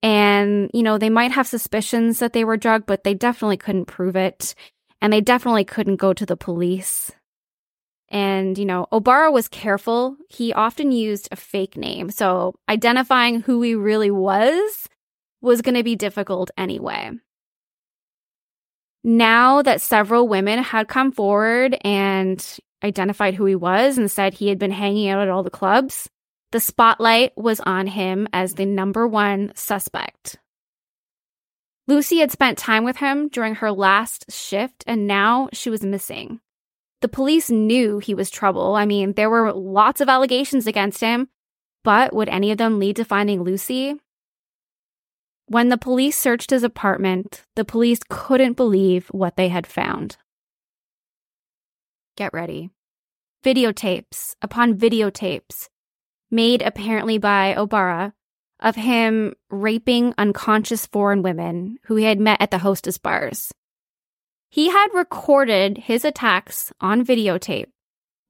And, 0.03 0.71
you 0.75 0.83
know, 0.83 0.99
they 0.99 1.09
might 1.09 1.33
have 1.33 1.47
suspicions 1.47 2.19
that 2.19 2.35
they 2.35 2.45
were 2.45 2.59
drugged, 2.59 2.85
but 2.85 3.05
they 3.05 3.15
definitely 3.15 3.57
couldn't 3.57 3.87
prove 3.87 4.17
it. 4.17 4.55
And 5.01 5.13
they 5.13 5.21
definitely 5.21 5.65
couldn't 5.65 5.97
go 5.97 6.13
to 6.13 6.27
the 6.27 6.37
police. 6.37 7.11
And, 8.11 8.57
you 8.57 8.65
know, 8.65 8.87
Obara 8.91 9.33
was 9.33 9.49
careful. 9.49 10.17
He 10.29 10.53
often 10.53 10.93
used 10.93 11.29
a 11.31 11.37
fake 11.37 11.77
name. 11.77 12.11
So 12.11 12.55
identifying 12.69 13.41
who 13.43 13.63
he 13.63 13.75
really 13.75 14.11
was 14.11 14.89
was 15.41 15.63
going 15.63 15.75
to 15.77 15.83
be 15.85 15.95
difficult 15.95 16.51
anyway. 16.57 17.11
Now 19.05 19.63
that 19.63 19.81
several 19.81 20.27
women 20.27 20.63
had 20.63 20.89
come 20.89 21.13
forward 21.13 21.77
and 21.85 22.45
identified 22.83 23.35
who 23.35 23.45
he 23.45 23.55
was 23.55 23.99
and 23.99 24.11
said 24.11 24.35
he 24.35 24.49
had 24.49 24.59
been 24.59 24.71
hanging 24.71 25.09
out 25.09 25.23
at 25.23 25.29
all 25.29 25.43
the 25.43 25.51
clubs, 25.51 26.09
the 26.51 26.61
spotlight 26.61 27.37
was 27.37 27.61
on 27.61 27.87
him 27.87 28.27
as 28.33 28.55
the 28.55 28.67
number 28.67 29.07
one 29.07 29.53
suspect. 29.55 30.39
Lucie 31.89 32.19
had 32.19 32.31
spent 32.31 32.59
time 32.59 32.85
with 32.85 32.99
him 32.99 33.29
during 33.29 33.57
her 33.57 33.73
last 33.73 34.31
shift, 34.31 34.85
and 34.87 35.07
now 35.07 35.49
she 35.55 35.71
was 35.71 35.83
missing. 35.83 36.39
The 37.01 37.09
police 37.09 37.51
knew 37.51 37.99
he 37.99 38.15
was 38.15 38.29
trouble. 38.29 38.75
I 38.75 38.85
mean, 38.85 39.15
there 39.15 39.31
were 39.31 39.53
lots 39.55 40.03
of 40.03 40.09
allegations 40.09 40.67
against 40.67 41.01
him, 41.01 41.29
but 41.83 42.15
would 42.15 42.29
any 42.29 42.51
of 42.51 42.59
them 42.59 42.79
lead 42.79 42.97
to 42.97 43.07
finding 43.07 43.43
Lucie? 43.43 43.95
When 45.47 45.71
the 45.71 45.79
police 45.79 46.19
searched 46.19 46.51
his 46.51 46.63
apartment, 46.63 47.47
the 47.57 47.65
police 47.65 48.01
couldn't 48.11 48.59
believe 48.59 49.09
what 49.09 49.37
they 49.37 49.49
had 49.49 49.67
found. 49.67 50.19
Get 52.19 52.35
ready. 52.35 52.69
Videotapes 53.43 54.35
upon 54.43 54.77
videotapes, 54.77 55.71
made 56.31 56.61
apparently 56.61 57.17
by 57.17 57.55
Obara, 57.57 58.13
of 58.61 58.77
him 58.77 59.35
raping 59.51 60.15
unconscious 60.19 60.87
foreign 60.87 61.23
women 61.23 61.79
who 61.85 61.97
he 61.97 62.05
had 62.05 62.19
met 62.19 62.41
at 62.41 62.51
the 62.51 62.59
hostess 62.59 62.99
bars. 62.99 63.53
He 64.51 64.71
had 64.71 64.89
recorded 64.95 65.79
his 65.79 66.05
attacks 66.05 66.73
on 66.81 67.05
videotape 67.05 67.67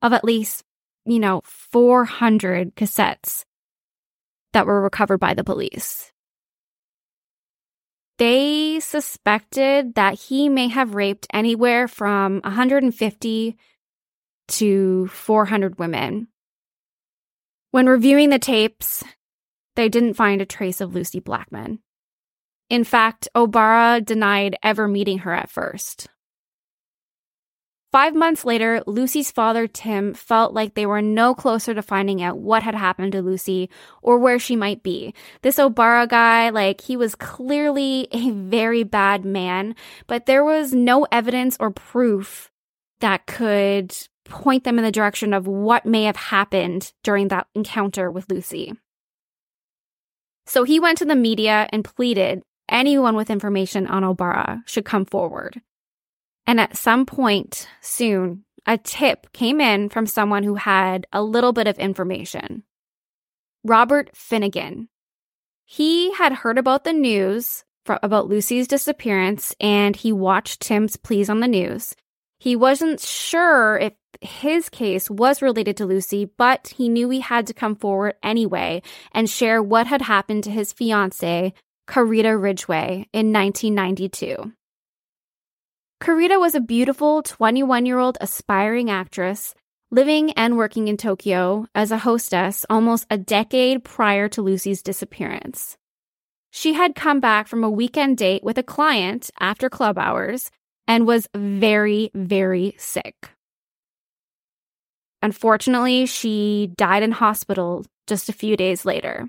of 0.03 0.13
at 0.13 0.25
least, 0.25 0.65
you 1.05 1.19
know, 1.19 1.43
400 1.45 2.75
cassettes 2.75 3.45
that 4.53 4.67
were 4.67 4.83
recovered 4.83 5.19
by 5.19 5.35
the 5.35 5.45
police. 5.45 6.13
They 8.19 8.81
suspected 8.81 9.95
that 9.95 10.15
he 10.15 10.49
may 10.49 10.69
have 10.69 10.97
raped 10.97 11.29
anywhere 11.33 11.87
from 11.87 12.41
150 12.41 13.57
to 14.49 15.07
400 15.07 15.79
women. 15.79 16.29
When 17.71 17.87
reviewing 17.87 18.31
the 18.31 18.41
tapes, 18.41 19.05
they 19.79 19.89
didn't 19.89 20.15
find 20.15 20.43
a 20.43 20.45
trace 20.45 20.81
of 20.81 20.93
Lucie 20.93 21.21
Blackman. 21.21 21.79
In 22.69 22.83
fact, 22.83 23.29
Obara 23.37 24.05
denied 24.05 24.57
ever 24.61 24.89
meeting 24.89 25.19
her 25.19 25.33
at 25.33 25.53
first. 25.53 26.09
Five 27.93 28.17
months 28.17 28.45
later, 28.45 28.83
Lucie's 28.89 29.31
father, 29.31 29.69
Tim, 29.69 30.15
felt 30.15 30.53
like 30.53 30.75
they 30.75 30.85
were 30.85 31.01
no 31.01 31.33
closer 31.33 31.75
to 31.75 31.81
finding 31.81 32.21
out 32.21 32.39
what 32.39 32.65
had 32.65 32.75
happened 32.75 33.13
to 33.13 33.23
Lucie 33.23 33.71
or 34.03 34.19
where 34.19 34.41
she 34.41 34.57
might 34.57 34.83
be. 34.83 35.15
This 35.43 35.59
Obara 35.59 36.09
guy, 36.09 36.51
like, 36.51 36.81
he 36.81 36.97
was 36.97 37.15
clearly 37.15 38.09
a 38.11 38.31
very 38.31 38.83
bad 38.83 39.25
man, 39.25 39.77
but 40.09 40.27
there 40.27 40.43
was 40.43 40.75
no 40.75 41.07
evidence 41.13 41.57
or 41.61 41.71
proof 41.71 42.51
that 42.99 43.29
could 43.29 43.97
point 44.25 44.65
them 44.65 44.77
in 44.77 44.85
the 44.85 44.91
direction 44.91 45.33
of 45.33 45.47
what 45.47 45.87
may 45.87 46.03
have 46.03 46.17
happened 46.17 46.93
during 47.05 47.29
that 47.29 47.47
encounter 47.55 48.11
with 48.11 48.29
Lucie. 48.29 48.75
So 50.49 50.65
he 50.65 50.81
went 50.81 50.97
to 50.99 51.05
the 51.05 51.15
media 51.15 51.69
and 51.71 51.85
pleaded 51.85 52.43
anyone 52.71 53.15
with 53.15 53.31
information 53.31 53.87
on 53.87 54.03
Obara 54.03 54.63
should 54.67 54.87
come 54.87 55.05
forward. 55.05 55.61
And 56.47 56.59
at 56.59 56.77
some 56.77 57.05
point 57.05 57.69
soon, 57.83 58.45
a 58.67 58.79
tip 58.79 59.31
came 59.35 59.61
in 59.61 59.91
from 59.91 60.07
someone 60.07 60.43
who 60.43 60.55
had 60.55 61.07
a 61.13 61.23
little 61.23 61.53
bit 61.53 61.67
of 61.67 61.79
information. 61.79 62.63
Robert 63.63 64.11
Finnegan. 64.17 64.89
He 65.67 66.15
had 66.15 66.33
heard 66.33 66.57
about 66.57 66.85
the 66.85 66.95
news 66.95 67.65
about 67.87 68.29
Lucie's 68.29 68.69
disappearance 68.69 69.55
and 69.61 69.97
he 69.97 70.13
watched 70.13 70.61
Tim's 70.61 70.97
pleas 70.97 71.29
on 71.29 71.41
the 71.41 71.49
news. 71.49 71.95
He 72.39 72.57
wasn't 72.57 73.01
sure 73.01 73.77
if 73.79 73.93
his 74.21 74.69
case 74.69 75.11
was 75.11 75.43
related 75.43 75.77
to 75.77 75.87
Lucie, 75.87 76.31
but 76.37 76.69
he 76.77 76.89
knew 76.89 77.09
he 77.11 77.21
had 77.21 77.47
to 77.47 77.55
come 77.55 77.77
forward 77.77 78.15
anyway 78.23 78.83
and 79.13 79.29
share 79.29 79.63
what 79.63 79.87
had 79.87 80.03
happened 80.03 80.45
to 80.45 80.51
his 80.51 80.73
fiancee, 80.73 81.55
Carita 81.87 82.37
Ridgway, 82.37 83.09
in 83.13 83.33
1992. 83.33 84.53
Carita 86.01 86.39
was 86.39 86.55
a 86.55 86.61
beautiful 86.61 87.23
21 87.23 87.87
year 87.87 87.99
old 87.99 88.19
aspiring 88.21 88.91
actress 88.91 89.55
living 89.91 90.33
and 90.33 90.57
working 90.57 90.89
in 90.89 90.97
Tokyo 90.97 91.67
as 91.75 91.91
a 91.91 91.99
hostess 91.99 92.67
almost 92.69 93.07
a 93.11 93.17
decade 93.17 93.85
prior 93.85 94.29
to 94.29 94.43
Lucie's 94.43 94.83
disappearance. 94.83 95.77
She 96.51 96.75
had 96.75 96.95
come 96.95 97.21
back 97.21 97.47
from 97.47 97.65
a 97.65 97.71
weekend 97.71 98.19
date 98.19 98.43
with 98.43 98.59
a 98.59 98.63
client 98.63 99.31
after 99.41 99.71
club 99.71 99.99
hours 99.99 100.51
and 100.87 101.07
was 101.07 101.29
very, 101.35 102.11
very 102.15 102.75
sick. 102.79 103.31
Unfortunately, 105.23 106.07
she 106.07 106.71
died 106.77 107.03
in 107.03 107.13
hospital 107.13 107.85
just 108.07 108.29
a 108.29 108.33
few 108.33 108.57
days 108.57 108.85
later. 108.85 109.29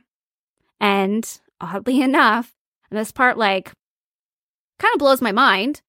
And 0.80 1.40
oddly 1.60 2.02
enough, 2.02 2.54
and 2.90 3.00
this 3.00 3.12
part 3.12 3.38
like 3.38 3.72
kind 4.80 4.94
of 4.94 5.00
blows 5.00 5.22
my 5.22 5.32
mind, 5.32 5.82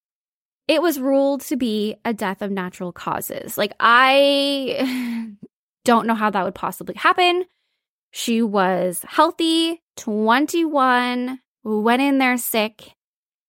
it 0.67 0.81
was 0.81 0.99
ruled 0.99 1.41
to 1.41 1.55
be 1.57 1.95
a 2.05 2.13
death 2.13 2.41
of 2.41 2.51
natural 2.51 2.91
causes. 2.91 3.57
Like, 3.57 3.73
I 3.79 5.35
don't 5.85 6.07
know 6.07 6.15
how 6.15 6.29
that 6.29 6.43
would 6.43 6.55
possibly 6.55 6.95
happen. 6.95 7.45
She 8.11 8.41
was 8.41 9.03
healthy, 9.07 9.81
21, 9.97 11.39
went 11.63 12.01
in 12.01 12.17
there 12.17 12.37
sick, 12.37 12.93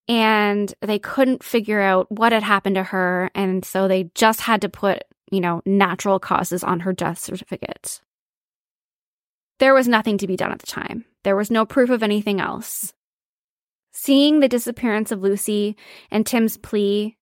and 0.08 0.72
they 0.80 0.98
couldn't 0.98 1.44
figure 1.44 1.80
out 1.80 2.10
what 2.10 2.32
had 2.32 2.42
happened 2.42 2.76
to 2.76 2.84
her. 2.84 3.30
And 3.34 3.64
so 3.64 3.88
they 3.88 4.10
just 4.14 4.40
had 4.42 4.60
to 4.62 4.68
put, 4.68 5.02
you 5.32 5.40
know, 5.40 5.62
natural 5.66 6.20
causes 6.20 6.62
on 6.62 6.80
her 6.80 6.92
death 6.92 7.18
certificate. 7.18 8.00
There 9.58 9.74
was 9.74 9.88
nothing 9.88 10.18
to 10.18 10.26
be 10.26 10.36
done 10.36 10.52
at 10.52 10.58
the 10.58 10.66
time. 10.66 11.06
There 11.24 11.36
was 11.36 11.50
no 11.50 11.64
proof 11.64 11.90
of 11.90 12.02
anything 12.02 12.40
else. 12.40 12.92
Seeing 13.92 14.40
the 14.40 14.48
disappearance 14.48 15.10
of 15.10 15.22
Lucie 15.22 15.76
and 16.10 16.26
Tim's 16.26 16.56
plea, 16.56 17.16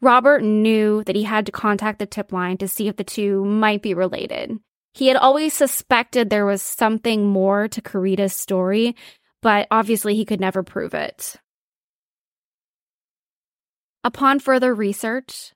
Robert 0.00 0.42
knew 0.42 1.04
that 1.04 1.14
he 1.14 1.22
had 1.22 1.46
to 1.46 1.52
contact 1.52 2.00
the 2.00 2.06
tip 2.06 2.32
line 2.32 2.56
to 2.58 2.68
see 2.68 2.88
if 2.88 2.96
the 2.96 3.04
two 3.04 3.44
might 3.44 3.82
be 3.82 3.94
related. 3.94 4.58
He 4.94 5.06
had 5.06 5.16
always 5.16 5.54
suspected 5.54 6.28
there 6.28 6.44
was 6.44 6.62
something 6.62 7.26
more 7.26 7.68
to 7.68 7.80
Carita's 7.80 8.34
story, 8.34 8.96
but 9.40 9.68
obviously 9.70 10.16
he 10.16 10.24
could 10.24 10.40
never 10.40 10.62
prove 10.62 10.94
it. 10.94 11.36
Upon 14.04 14.40
further 14.40 14.74
research, 14.74 15.52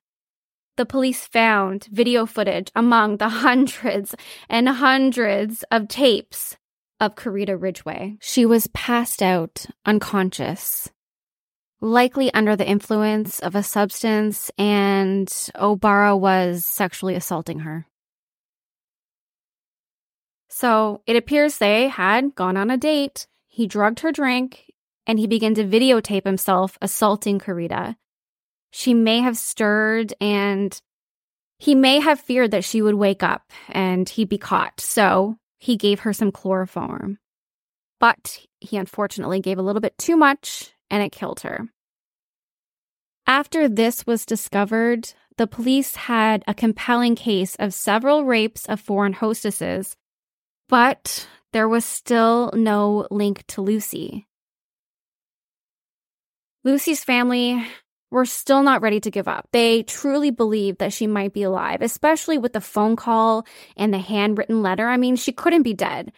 the 0.77 0.87
police 0.87 1.27
found 1.27 1.89
video 1.91 2.27
footage 2.27 2.71
among 2.75 3.17
the 3.17 3.29
hundreds 3.45 4.15
and 4.49 4.69
hundreds 4.69 5.65
of 5.71 5.89
tapes 5.89 6.57
of 7.01 7.15
Carita 7.15 7.57
Ridgway. 7.57 8.17
She 8.21 8.47
was 8.47 8.69
passed 8.69 9.23
out, 9.23 9.67
unconscious, 9.85 10.91
likely 11.81 12.33
under 12.33 12.57
the 12.57 12.67
influence 12.67 13.41
of 13.41 13.55
a 13.55 13.63
substance, 13.63 14.51
and 14.57 15.29
Obara 15.57 16.19
was 16.19 16.65
sexually 16.65 17.15
assaulting 17.15 17.61
her. 17.61 17.87
So 20.49 21.03
it 21.07 21.17
appears 21.17 21.59
they 21.59 21.89
had 21.89 22.35
gone 22.35 22.57
on 22.57 22.71
a 22.71 22.79
date. 22.79 23.27
He 23.47 23.67
drugged 23.67 24.01
her 24.01 24.11
drink 24.11 24.73
and 25.07 25.19
he 25.19 25.27
began 25.27 25.55
to 25.55 25.65
videotape 25.65 26.25
himself 26.25 26.79
assaulting 26.81 27.39
Carita. 27.39 27.97
She 28.77 28.93
may 28.93 29.21
have 29.21 29.39
stirred 29.39 30.13
and 30.21 30.79
he 31.59 31.75
may 31.75 31.99
have 31.99 32.21
feared 32.21 32.51
that 32.51 32.63
she 32.63 32.83
would 32.83 32.97
wake 32.97 33.23
up 33.23 33.51
and 33.71 34.07
he'd 34.07 34.29
be 34.29 34.37
caught. 34.37 34.83
So 34.83 35.39
he 35.59 35.79
gave 35.79 36.01
her 36.01 36.13
some 36.13 36.31
chloroform. 36.31 37.17
But 38.01 38.39
he 38.61 38.77
unfortunately 38.77 39.41
gave 39.41 39.57
a 39.57 39.63
little 39.63 39.81
bit 39.81 39.97
too 39.97 40.15
much 40.15 40.75
and 40.91 41.03
it 41.03 41.11
killed 41.11 41.41
her. 41.41 41.71
After 43.27 43.67
this 43.67 44.07
was 44.07 44.27
discovered, 44.27 45.11
the 45.39 45.47
police 45.47 45.97
had 45.97 46.45
a 46.47 46.53
compelling 46.53 47.15
case 47.15 47.57
of 47.59 47.73
several 47.73 48.27
rapes 48.27 48.67
of 48.67 48.79
foreign 48.79 49.15
hostesses, 49.15 49.97
but 50.69 51.27
there 51.55 51.67
was 51.67 51.87
still 51.87 52.51
no 52.53 53.09
link 53.11 53.43
to 53.47 53.63
Lucie. 53.63 54.27
Lucie's 56.63 57.03
family 57.03 57.67
were 58.11 58.25
still 58.25 58.63
not 58.63 58.83
ready 58.83 59.01
to 59.01 59.11
give 59.11 59.29
up. 59.29 59.49
They 59.53 59.83
truly 59.83 60.31
believed 60.31 60.79
that 60.79 60.93
she 60.93 61.07
might 61.07 61.33
be 61.33 61.43
alive, 61.43 61.83
especially 61.83 62.39
with 62.39 62.53
the 62.53 62.61
phone 62.61 62.97
call 62.97 63.47
and 63.77 63.93
the 63.93 63.99
handwritten 63.99 64.63
letter. 64.63 64.89
I 64.89 64.97
mean, 64.97 65.17
she 65.17 65.33
couldn't 65.33 65.63
be 65.63 65.75
dead. 65.75 66.13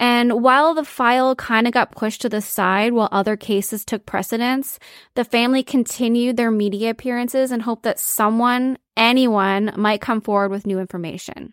And 0.00 0.42
while 0.42 0.72
the 0.72 0.84
file 0.84 1.36
kind 1.36 1.66
of 1.66 1.74
got 1.74 1.92
pushed 1.92 2.22
to 2.22 2.30
the 2.30 2.40
side 2.40 2.94
while 2.94 3.10
other 3.12 3.36
cases 3.36 3.84
took 3.84 4.06
precedence, 4.06 4.78
the 5.14 5.24
family 5.24 5.62
continued 5.62 6.38
their 6.38 6.50
media 6.50 6.90
appearances 6.90 7.50
and 7.52 7.60
hoped 7.60 7.82
that 7.82 7.98
someone, 7.98 8.78
anyone, 8.96 9.72
might 9.76 10.00
come 10.00 10.22
forward 10.22 10.50
with 10.50 10.66
new 10.66 10.78
information. 10.78 11.52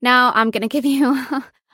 Now, 0.00 0.32
I'm 0.34 0.50
going 0.50 0.62
to 0.66 0.68
give 0.68 0.86
you 0.86 1.22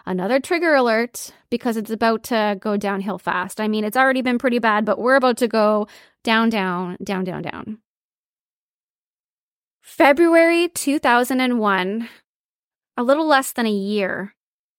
another 0.06 0.40
trigger 0.40 0.74
alert 0.74 1.32
because 1.50 1.76
it's 1.76 1.90
about 1.90 2.24
to 2.24 2.56
go 2.60 2.76
downhill 2.76 3.18
fast. 3.18 3.60
I 3.60 3.68
mean, 3.68 3.84
it's 3.84 3.96
already 3.96 4.22
been 4.22 4.38
pretty 4.38 4.58
bad, 4.58 4.84
but 4.84 4.98
we're 4.98 5.16
about 5.16 5.38
to 5.38 5.48
go 5.48 5.86
down, 6.24 6.50
down, 6.50 6.96
down, 7.02 7.24
down, 7.24 7.42
down. 7.42 7.78
February 9.82 10.68
2001, 10.68 12.08
a 12.96 13.02
little 13.02 13.26
less 13.26 13.52
than 13.52 13.66
a 13.66 13.70
year 13.70 14.34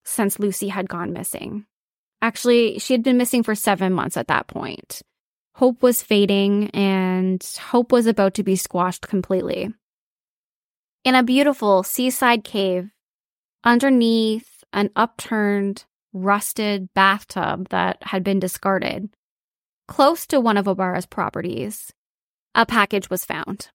since 0.05 0.39
Lucie 0.39 0.69
had 0.69 0.89
gone 0.89 1.13
missing. 1.13 1.65
Actually, 2.21 2.79
she 2.79 2.93
had 2.93 3.03
been 3.03 3.17
missing 3.17 3.43
for 3.43 3.53
seven 3.53 3.93
months 3.93 4.17
at 4.17 4.27
that 4.27 4.47
point. 4.47 5.01
Hope 5.55 5.83
was 5.83 6.01
fading, 6.01 6.69
and 6.71 7.43
hope 7.69 7.91
was 7.91 8.07
about 8.07 8.33
to 8.35 8.43
be 8.43 8.55
squashed 8.55 9.07
completely. 9.07 9.71
In 11.03 11.15
a 11.15 11.21
beautiful 11.21 11.83
seaside 11.83 12.43
cave, 12.43 12.89
underneath 13.63 14.52
an 14.73 14.89
upturned 14.95 15.85
rusted 16.11 16.93
bathtub 16.93 17.69
that 17.69 17.97
had 18.01 18.23
been 18.23 18.39
discarded. 18.39 19.09
Close 19.87 20.25
to 20.27 20.39
one 20.39 20.57
of 20.57 20.65
Obara's 20.65 21.05
properties, 21.05 21.93
a 22.55 22.65
package 22.65 23.09
was 23.09 23.25
found. 23.25 23.69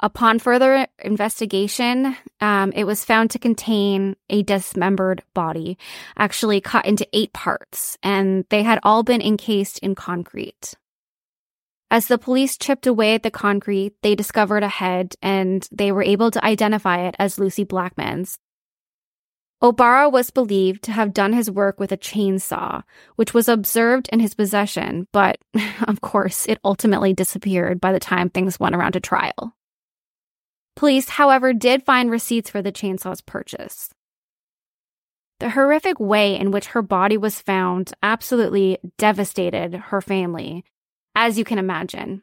Upon 0.00 0.38
further 0.38 0.88
investigation, 0.98 2.16
um, 2.40 2.72
it 2.72 2.84
was 2.84 3.04
found 3.04 3.30
to 3.30 3.38
contain 3.38 4.16
a 4.28 4.42
dismembered 4.42 5.22
body, 5.34 5.78
actually 6.18 6.60
cut 6.60 6.84
into 6.84 7.08
eight 7.12 7.32
parts, 7.32 7.96
and 8.02 8.44
they 8.50 8.64
had 8.64 8.80
all 8.82 9.02
been 9.02 9.22
encased 9.22 9.78
in 9.78 9.94
concrete. 9.94 10.74
As 11.90 12.08
the 12.08 12.18
police 12.18 12.56
chipped 12.56 12.88
away 12.88 13.14
at 13.14 13.22
the 13.22 13.30
concrete, 13.30 13.94
they 14.02 14.16
discovered 14.16 14.64
a 14.64 14.68
head 14.68 15.14
and 15.22 15.66
they 15.70 15.92
were 15.92 16.02
able 16.02 16.30
to 16.32 16.44
identify 16.44 17.06
it 17.06 17.14
as 17.20 17.38
Lucie 17.38 17.62
Blackman's. 17.62 18.36
Obara 19.62 20.10
was 20.10 20.30
believed 20.30 20.82
to 20.84 20.92
have 20.92 21.14
done 21.14 21.32
his 21.32 21.50
work 21.50 21.80
with 21.80 21.90
a 21.92 21.96
chainsaw, 21.96 22.82
which 23.16 23.32
was 23.32 23.48
observed 23.48 24.08
in 24.12 24.20
his 24.20 24.34
possession, 24.34 25.08
but 25.12 25.38
of 25.86 26.00
course, 26.00 26.46
it 26.46 26.58
ultimately 26.64 27.12
disappeared 27.12 27.80
by 27.80 27.92
the 27.92 28.00
time 28.00 28.28
things 28.28 28.60
went 28.60 28.74
around 28.74 28.92
to 28.92 29.00
trial. 29.00 29.56
Police, 30.76 31.08
however, 31.08 31.52
did 31.52 31.84
find 31.84 32.10
receipts 32.10 32.50
for 32.50 32.60
the 32.60 32.72
chainsaw's 32.72 33.20
purchase. 33.20 33.90
The 35.40 35.50
horrific 35.50 35.98
way 35.98 36.38
in 36.38 36.50
which 36.50 36.66
her 36.68 36.82
body 36.82 37.16
was 37.16 37.40
found 37.40 37.92
absolutely 38.02 38.78
devastated 38.98 39.74
her 39.74 40.00
family, 40.00 40.64
as 41.14 41.38
you 41.38 41.44
can 41.44 41.58
imagine. 41.58 42.22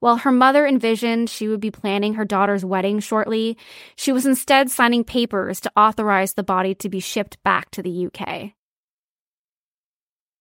While 0.00 0.18
her 0.18 0.30
mother 0.30 0.66
envisioned 0.66 1.28
she 1.28 1.48
would 1.48 1.60
be 1.60 1.70
planning 1.70 2.14
her 2.14 2.24
daughter's 2.24 2.64
wedding 2.64 3.00
shortly, 3.00 3.58
she 3.96 4.12
was 4.12 4.26
instead 4.26 4.70
signing 4.70 5.02
papers 5.02 5.60
to 5.60 5.72
authorize 5.76 6.34
the 6.34 6.44
body 6.44 6.74
to 6.76 6.88
be 6.88 7.00
shipped 7.00 7.42
back 7.42 7.70
to 7.72 7.82
the 7.82 8.06
UK. 8.06 8.52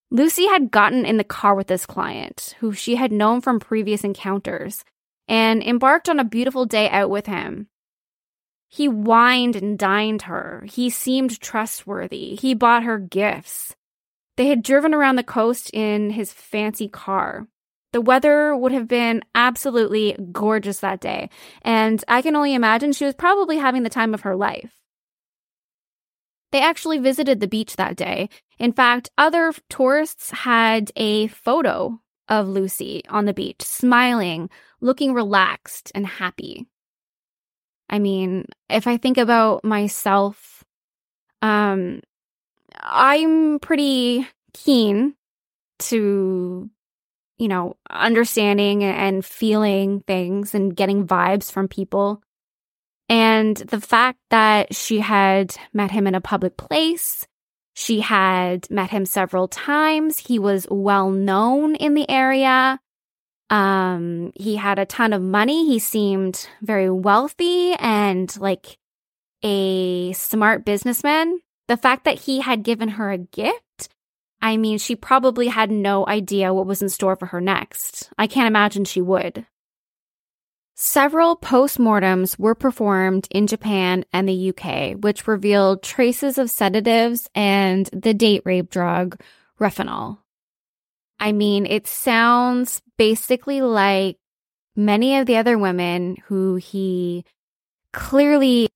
Lucie 0.09 0.47
had 0.47 0.71
gotten 0.71 1.05
in 1.05 1.17
the 1.17 1.23
car 1.23 1.55
with 1.55 1.67
this 1.67 1.85
client, 1.85 2.55
who 2.59 2.71
she 2.71 2.95
had 2.95 3.11
known 3.11 3.41
from 3.41 3.59
previous 3.59 4.03
encounters, 4.03 4.85
and 5.27 5.61
embarked 5.61 6.07
on 6.07 6.19
a 6.19 6.23
beautiful 6.23 6.65
day 6.65 6.89
out 6.89 7.09
with 7.09 7.25
him. 7.25 7.67
He 8.69 8.87
wined 8.87 9.55
and 9.55 9.77
dined 9.77 10.23
her. 10.23 10.65
He 10.69 10.89
seemed 10.89 11.39
trustworthy. 11.39 12.35
He 12.35 12.53
bought 12.53 12.83
her 12.83 12.99
gifts. 12.99 13.75
They 14.35 14.47
had 14.47 14.61
driven 14.61 14.93
around 14.93 15.15
the 15.15 15.23
coast 15.23 15.71
in 15.73 16.11
his 16.11 16.31
fancy 16.31 16.87
car. 16.87 17.47
The 17.97 18.01
weather 18.01 18.55
would 18.55 18.73
have 18.73 18.87
been 18.87 19.23
absolutely 19.33 20.15
gorgeous 20.31 20.81
that 20.81 20.99
day, 20.99 21.31
and 21.63 22.03
I 22.07 22.21
can 22.21 22.35
only 22.35 22.53
imagine 22.53 22.93
she 22.93 23.05
was 23.05 23.15
probably 23.15 23.57
having 23.57 23.81
the 23.81 23.89
time 23.89 24.13
of 24.13 24.21
her 24.21 24.35
life. 24.35 24.71
They 26.51 26.61
actually 26.61 26.99
visited 26.99 27.39
the 27.39 27.47
beach 27.47 27.75
that 27.75 27.95
day. 27.95 28.29
In 28.59 28.71
fact, 28.71 29.09
other 29.17 29.51
tourists 29.67 30.29
had 30.29 30.91
a 30.95 31.25
photo 31.25 31.99
of 32.29 32.47
Lucie 32.47 33.01
on 33.09 33.25
the 33.25 33.33
beach, 33.33 33.63
smiling, 33.63 34.51
looking 34.79 35.15
relaxed 35.15 35.91
and 35.95 36.05
happy. 36.05 36.67
I 37.89 37.97
mean, 37.97 38.45
if 38.69 38.85
I 38.85 38.97
think 38.97 39.17
about 39.17 39.65
myself, 39.65 40.63
um, 41.41 42.01
I'm 42.75 43.57
pretty 43.57 44.27
keen 44.53 45.15
to 45.79 46.69
you 47.37 47.47
know, 47.47 47.77
understanding 47.89 48.83
and 48.83 49.23
feeling 49.23 50.01
things 50.01 50.55
and 50.55 50.75
getting 50.75 51.07
vibes 51.07 51.51
from 51.51 51.67
people. 51.67 52.21
And 53.09 53.55
the 53.55 53.79
fact 53.79 54.19
that 54.31 54.75
she 54.75 54.99
had 54.99 55.55
met 55.73 55.91
him 55.91 56.07
in 56.07 56.15
a 56.15 56.21
public 56.21 56.57
place, 56.57 57.27
she 57.73 58.01
had 58.01 58.69
met 58.69 58.89
him 58.89 59.05
several 59.05 59.47
times. 59.47 60.19
He 60.19 60.39
was 60.39 60.67
well 60.69 61.09
known 61.09 61.75
in 61.75 61.93
the 61.93 62.09
area. 62.09 62.79
Um, 63.49 64.33
he 64.35 64.57
had 64.57 64.77
a 64.77 64.85
ton 64.85 65.13
of 65.13 65.21
money. 65.21 65.67
He 65.67 65.79
seemed 65.79 66.49
very 66.61 66.89
wealthy 66.89 67.73
and 67.75 68.35
like 68.39 68.77
a 69.43 70.11
smart 70.13 70.65
businessman. 70.65 71.39
The 71.67 71.77
fact 71.77 72.05
that 72.05 72.19
he 72.21 72.41
had 72.41 72.63
given 72.63 72.89
her 72.89 73.11
a 73.11 73.17
gift 73.17 73.89
I 74.41 74.57
mean, 74.57 74.77
she 74.77 74.95
probably 74.95 75.47
had 75.47 75.71
no 75.71 76.07
idea 76.07 76.53
what 76.53 76.67
was 76.67 76.81
in 76.81 76.89
store 76.89 77.15
for 77.15 77.27
her 77.27 77.41
next. 77.41 78.09
I 78.17 78.27
can't 78.27 78.47
imagine 78.47 78.85
she 78.85 79.01
would. 79.01 79.45
Several 80.75 81.35
postmortems 81.35 82.37
were 82.37 82.53
performed 82.53 83.27
in 83.31 83.47
Japan 83.47 84.05
and 84.13 84.29
the 84.29 84.49
UK, 84.49 84.93
which 84.99 85.27
revealed 85.27 85.81
traces 85.81 86.37
of 86.37 86.51
sedatives 86.51 87.27
and 87.33 87.87
the 87.87 88.13
date 88.13 88.43
rape 88.45 88.69
drug 88.69 89.19
Rohypnol. 89.59 90.19
I 91.19 91.31
mean, 91.31 91.65
it 91.65 91.87
sounds 91.87 92.83
basically 92.95 93.61
like 93.61 94.17
many 94.75 95.17
of 95.17 95.25
the 95.25 95.37
other 95.37 95.57
women 95.57 96.17
who 96.27 96.57
he 96.57 97.25
clearly 97.91 98.69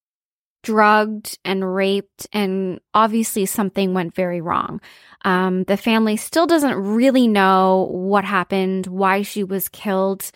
drugged 0.64 1.38
and 1.44 1.76
raped, 1.76 2.28
and 2.34 2.80
obviously 2.94 3.46
something 3.46 3.94
went 3.94 4.16
very 4.16 4.42
wrong. 4.42 4.82
Um, 5.24 5.64
the 5.66 5.78
family 5.78 6.18
still 6.18 6.48
doesn't 6.48 6.76
really 6.76 7.28
know 7.28 7.90
what 7.92 8.26
happened, 8.26 8.88
why 8.88 9.22
she 9.22 9.44
was 9.44 9.70
killed. 9.70 10.32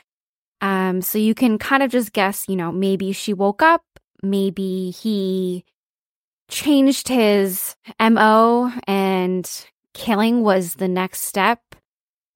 Um, 0.61 1.01
so 1.01 1.17
you 1.17 1.35
can 1.35 1.57
kind 1.57 1.83
of 1.83 1.91
just 1.91 2.13
guess, 2.13 2.45
you 2.47 2.55
know, 2.55 2.71
maybe 2.71 3.11
she 3.11 3.33
woke 3.33 3.61
up, 3.61 3.83
maybe 4.21 4.91
he 4.91 5.65
changed 6.49 7.07
his 7.07 7.75
MO 7.99 8.71
and 8.87 9.49
killing 9.93 10.41
was 10.41 10.75
the 10.75 10.87
next 10.87 11.21
step. 11.21 11.59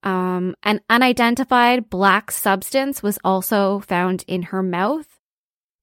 Um, 0.01 0.55
an 0.63 0.81
unidentified 0.89 1.89
black 1.89 2.31
substance 2.31 3.03
was 3.03 3.19
also 3.23 3.79
found 3.79 4.23
in 4.27 4.43
her 4.43 4.63
mouth, 4.63 5.18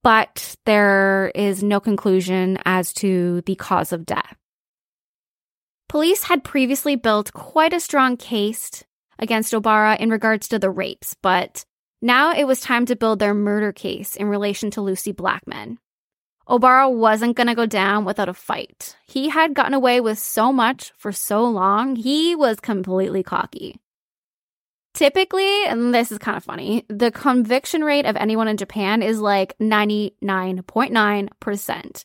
but 0.07 0.55
there 0.67 1.33
is 1.35 1.65
no 1.65 1.81
conclusion 1.81 2.59
as 2.65 2.93
to 2.93 3.41
the 3.41 3.57
cause 3.57 3.93
of 3.93 4.07
death. 4.07 4.37
Police 5.89 6.23
had 6.23 6.45
previously 6.45 6.95
built 6.95 7.33
quite 7.33 7.73
a 7.73 7.81
strong 7.81 8.17
case 8.17 8.85
against 9.19 9.53
Obara 9.53 9.99
in 9.99 10.11
regards 10.11 10.47
to 10.47 10.61
the 10.61 10.71
rapes, 10.71 11.17
but 11.23 11.65
now 12.01 12.33
it 12.33 12.47
was 12.47 12.61
time 12.61 12.87
to 12.87 12.95
build 12.95 13.19
their 13.19 13.35
murder 13.35 13.73
case 13.73 14.15
in 14.15 14.29
relation 14.29 14.71
to 14.71 14.81
Lucie 14.81 15.11
Blackman. 15.11 15.81
Obara 16.49 16.89
wasn't 16.89 17.37
going 17.37 17.49
to 17.49 17.57
go 17.57 17.67
down 17.67 18.05
without 18.05 18.29
a 18.29 18.35
fight. 18.35 18.95
He 19.09 19.31
had 19.31 19.55
gotten 19.55 19.75
away 19.75 20.01
with 20.01 20.21
so 20.21 20.53
much 20.53 20.93
for 20.97 21.11
so 21.11 21.45
long, 21.47 21.97
he 21.97 22.37
was 22.37 22.61
completely 22.61 23.25
cocky. 23.25 23.81
Typically, 24.97 25.65
and 25.67 25.95
this 25.95 26.11
is 26.11 26.17
kind 26.17 26.39
of 26.39 26.45
funny, 26.45 26.87
the 26.89 27.11
conviction 27.11 27.85
rate 27.85 28.07
of 28.07 28.17
anyone 28.17 28.49
in 28.49 28.57
Japan 28.57 29.03
is 29.03 29.21
like 29.21 29.55
99.9%. 29.59 32.05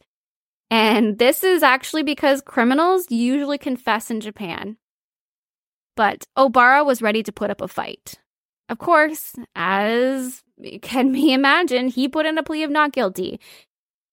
And 0.70 1.18
this 1.18 1.42
is 1.42 1.64
actually 1.64 2.04
because 2.04 2.42
criminals 2.42 3.10
usually 3.10 3.58
confess 3.58 4.12
in 4.12 4.20
Japan. 4.20 4.76
But 5.96 6.26
Obara 6.38 6.86
was 6.86 7.02
ready 7.02 7.24
to 7.24 7.32
put 7.32 7.50
up 7.50 7.62
a 7.62 7.70
fight. 7.70 8.16
Of 8.68 8.78
course, 8.78 9.36
as 9.56 10.44
can 10.82 11.14
be 11.14 11.32
imagined, 11.32 11.92
he 11.92 12.10
put 12.10 12.26
in 12.26 12.38
a 12.38 12.44
plea 12.44 12.64
of 12.64 12.72
not 12.72 12.92
guilty. 12.92 13.40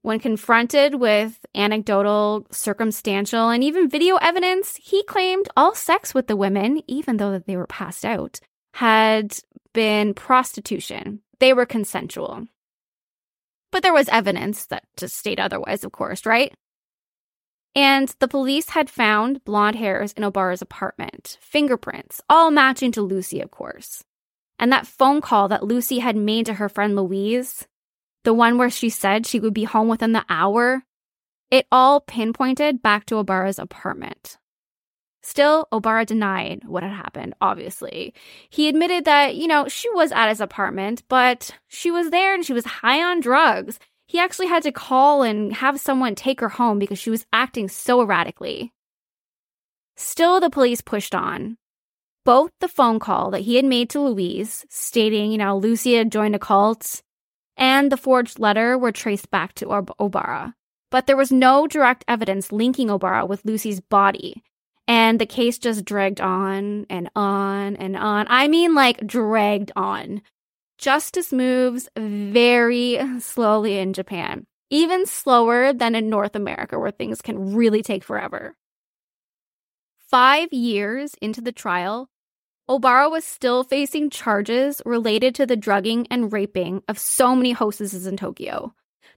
When 0.03 0.21
confronted 0.21 0.95
with 0.95 1.45
anecdotal, 1.53 2.47
circumstantial, 2.53 3.49
and 3.49 3.65
even 3.65 3.89
video 3.89 4.19
evidence, 4.19 4.79
he 4.81 5.03
claimed 5.03 5.49
all 5.57 5.75
sex 5.75 6.15
with 6.15 6.29
the 6.29 6.37
women, 6.37 6.81
even 6.87 7.17
though 7.17 7.41
they 7.41 7.57
were 7.57 7.67
passed 7.67 8.05
out, 8.05 8.39
had 8.79 9.37
been 9.75 10.15
prostitution. 10.15 11.21
They 11.41 11.53
were 11.53 11.67
consensual. 11.67 12.47
But 13.73 13.83
there 13.83 13.93
was 13.93 14.09
evidence 14.09 14.67
that 14.67 14.85
to 14.99 15.09
state 15.09 15.41
otherwise, 15.41 15.83
of 15.83 15.91
course, 15.91 16.25
right? 16.25 16.55
And 17.75 18.15
the 18.21 18.29
police 18.29 18.71
had 18.71 18.89
found 18.89 19.45
blonde 19.45 19.75
hairs 19.75 20.13
in 20.13 20.23
Obara's 20.23 20.63
apartment, 20.63 21.39
fingerprints, 21.41 22.23
all 22.29 22.53
matching 22.53 22.93
to 22.93 23.03
Lucie, 23.03 23.41
of 23.41 23.51
course. 23.51 24.05
And 24.61 24.71
that 24.71 24.87
phone 24.87 25.21
call 25.21 25.49
that 25.49 25.65
Lucie 25.65 25.99
had 25.99 26.15
made 26.15 26.47
to 26.47 26.55
her 26.55 26.69
friend 26.69 26.95
Louise, 26.95 27.67
the 28.23 28.33
one 28.33 28.59
where 28.59 28.71
she 28.71 28.91
said 28.91 29.27
she 29.27 29.41
would 29.41 29.55
be 29.55 29.65
home 29.65 29.89
within 29.89 30.13
the 30.13 30.25
hour, 30.29 30.85
it 31.51 31.67
all 31.73 32.01
pinpointed 32.01 32.81
back 32.81 33.07
to 33.07 33.17
Obara's 33.17 33.59
apartment. 33.59 34.39
Still, 35.23 35.67
Obara 35.73 36.07
denied 36.07 36.63
what 36.65 36.83
had 36.83 36.93
happened, 36.93 37.35
obviously. 37.41 38.15
He 38.49 38.69
admitted 38.69 39.05
that, 39.05 39.35
you 39.37 39.49
know, 39.49 39.67
she 39.69 39.91
was 39.91 40.13
at 40.13 40.29
his 40.29 40.41
apartment, 40.41 41.03
but 41.09 41.51
she 41.67 41.91
was 41.91 42.11
there 42.11 42.35
and 42.35 42.45
she 42.45 42.53
was 42.53 42.65
high 42.65 43.03
on 43.03 43.21
drugs. 43.21 43.79
He 44.07 44.19
actually 44.19 44.47
had 44.47 44.63
to 44.63 44.73
call 44.73 45.23
and 45.23 45.53
have 45.55 45.81
someone 45.81 46.15
take 46.15 46.41
her 46.41 46.49
home 46.49 46.79
because 46.79 46.99
she 46.99 47.11
was 47.11 47.27
acting 47.33 47.69
so 47.69 48.01
erratically. 48.01 48.73
Still, 49.97 50.41
the 50.41 50.49
police 50.49 50.81
pushed 50.81 51.15
on. 51.15 51.59
Both 52.25 52.53
the 52.61 52.69
phone 52.69 53.01
call 53.01 53.31
that 53.33 53.41
he 53.41 53.57
had 53.57 53.65
made 53.65 53.91
to 53.91 54.01
Louise, 54.01 54.65
stating, 54.71 55.33
you 55.33 55.39
know, 55.39 55.59
Lucie 55.59 55.95
had 55.95 56.13
joined 56.13 56.37
a 56.37 56.39
cult, 56.39 57.03
and 57.57 57.91
the 57.91 57.97
forged 57.97 58.39
letter 58.39 58.79
were 58.79 58.93
traced 58.93 59.31
back 59.31 59.53
to 59.55 59.67
Obara. 59.67 60.55
but 60.91 61.07
there 61.07 61.17
was 61.17 61.33
no 61.33 61.67
direct 61.67 62.05
evidence 62.09 62.53
linking 62.53 62.89
Obara 62.89 63.29
with 63.29 63.45
Lucie's 63.45 63.81
body. 63.81 64.43
And 64.89 65.21
the 65.21 65.27
case 65.27 65.59
just 65.59 65.85
dragged 65.85 66.21
on 66.21 66.87
and 66.89 67.11
on 67.15 67.77
and 67.77 67.95
on. 67.95 68.27
I 68.31 68.49
mean, 68.49 68.75
like, 68.75 69.07
dragged 69.07 69.71
on. 69.77 70.23
Justice 70.79 71.31
moves 71.31 71.89
very 71.95 72.99
slowly 73.21 73.79
in 73.79 73.93
Japan, 73.93 74.47
even 74.71 75.05
slower 75.05 75.75
than 75.75 75.95
in 75.95 76.09
North 76.09 76.35
America, 76.35 76.79
where 76.79 76.91
things 76.91 77.21
can 77.21 77.55
really 77.55 77.83
take 77.83 78.03
forever. 78.03 78.57
Five 80.09 80.55
years 80.55 81.15
into 81.21 81.43
the 81.43 81.53
trial, 81.53 82.09
Obara 82.67 83.11
was 83.11 83.25
still 83.27 83.65
facing 83.65 84.09
charges 84.09 84.81
related 84.87 85.35
to 85.35 85.45
the 85.45 85.57
drugging 85.57 86.07
and 86.11 86.33
raping 86.33 86.83
of 86.89 86.99
so 86.99 87.37
many 87.37 87.53
hostesses 87.53 88.07
in 88.07 88.17
Tokyo. 88.17 88.73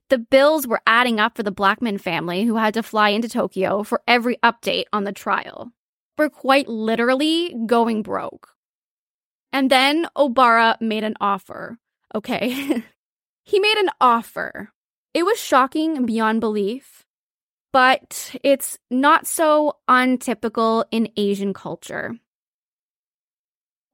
The 0.08 0.18
bills 0.18 0.66
were 0.66 0.82
adding 0.86 1.20
up 1.20 1.36
for 1.36 1.42
the 1.42 1.50
Blackman 1.50 1.98
family 1.98 2.44
who 2.44 2.56
had 2.56 2.74
to 2.74 2.82
fly 2.82 3.10
into 3.10 3.28
Tokyo 3.28 3.82
for 3.82 4.02
every 4.06 4.36
update 4.38 4.84
on 4.92 5.04
the 5.04 5.12
trial. 5.12 5.72
We're 6.18 6.28
quite 6.28 6.68
literally 6.68 7.54
going 7.66 8.02
broke. 8.02 8.50
And 9.52 9.70
then 9.70 10.06
Obara 10.16 10.80
made 10.80 11.04
an 11.04 11.14
offer. 11.20 11.78
Okay. 12.14 12.82
he 13.44 13.58
made 13.58 13.76
an 13.78 13.90
offer. 14.00 14.70
It 15.14 15.24
was 15.24 15.38
shocking 15.38 16.06
beyond 16.06 16.40
belief, 16.40 17.04
but 17.72 18.34
it's 18.42 18.78
not 18.90 19.26
so 19.26 19.76
untypical 19.88 20.86
in 20.90 21.10
Asian 21.16 21.52
culture. 21.52 22.16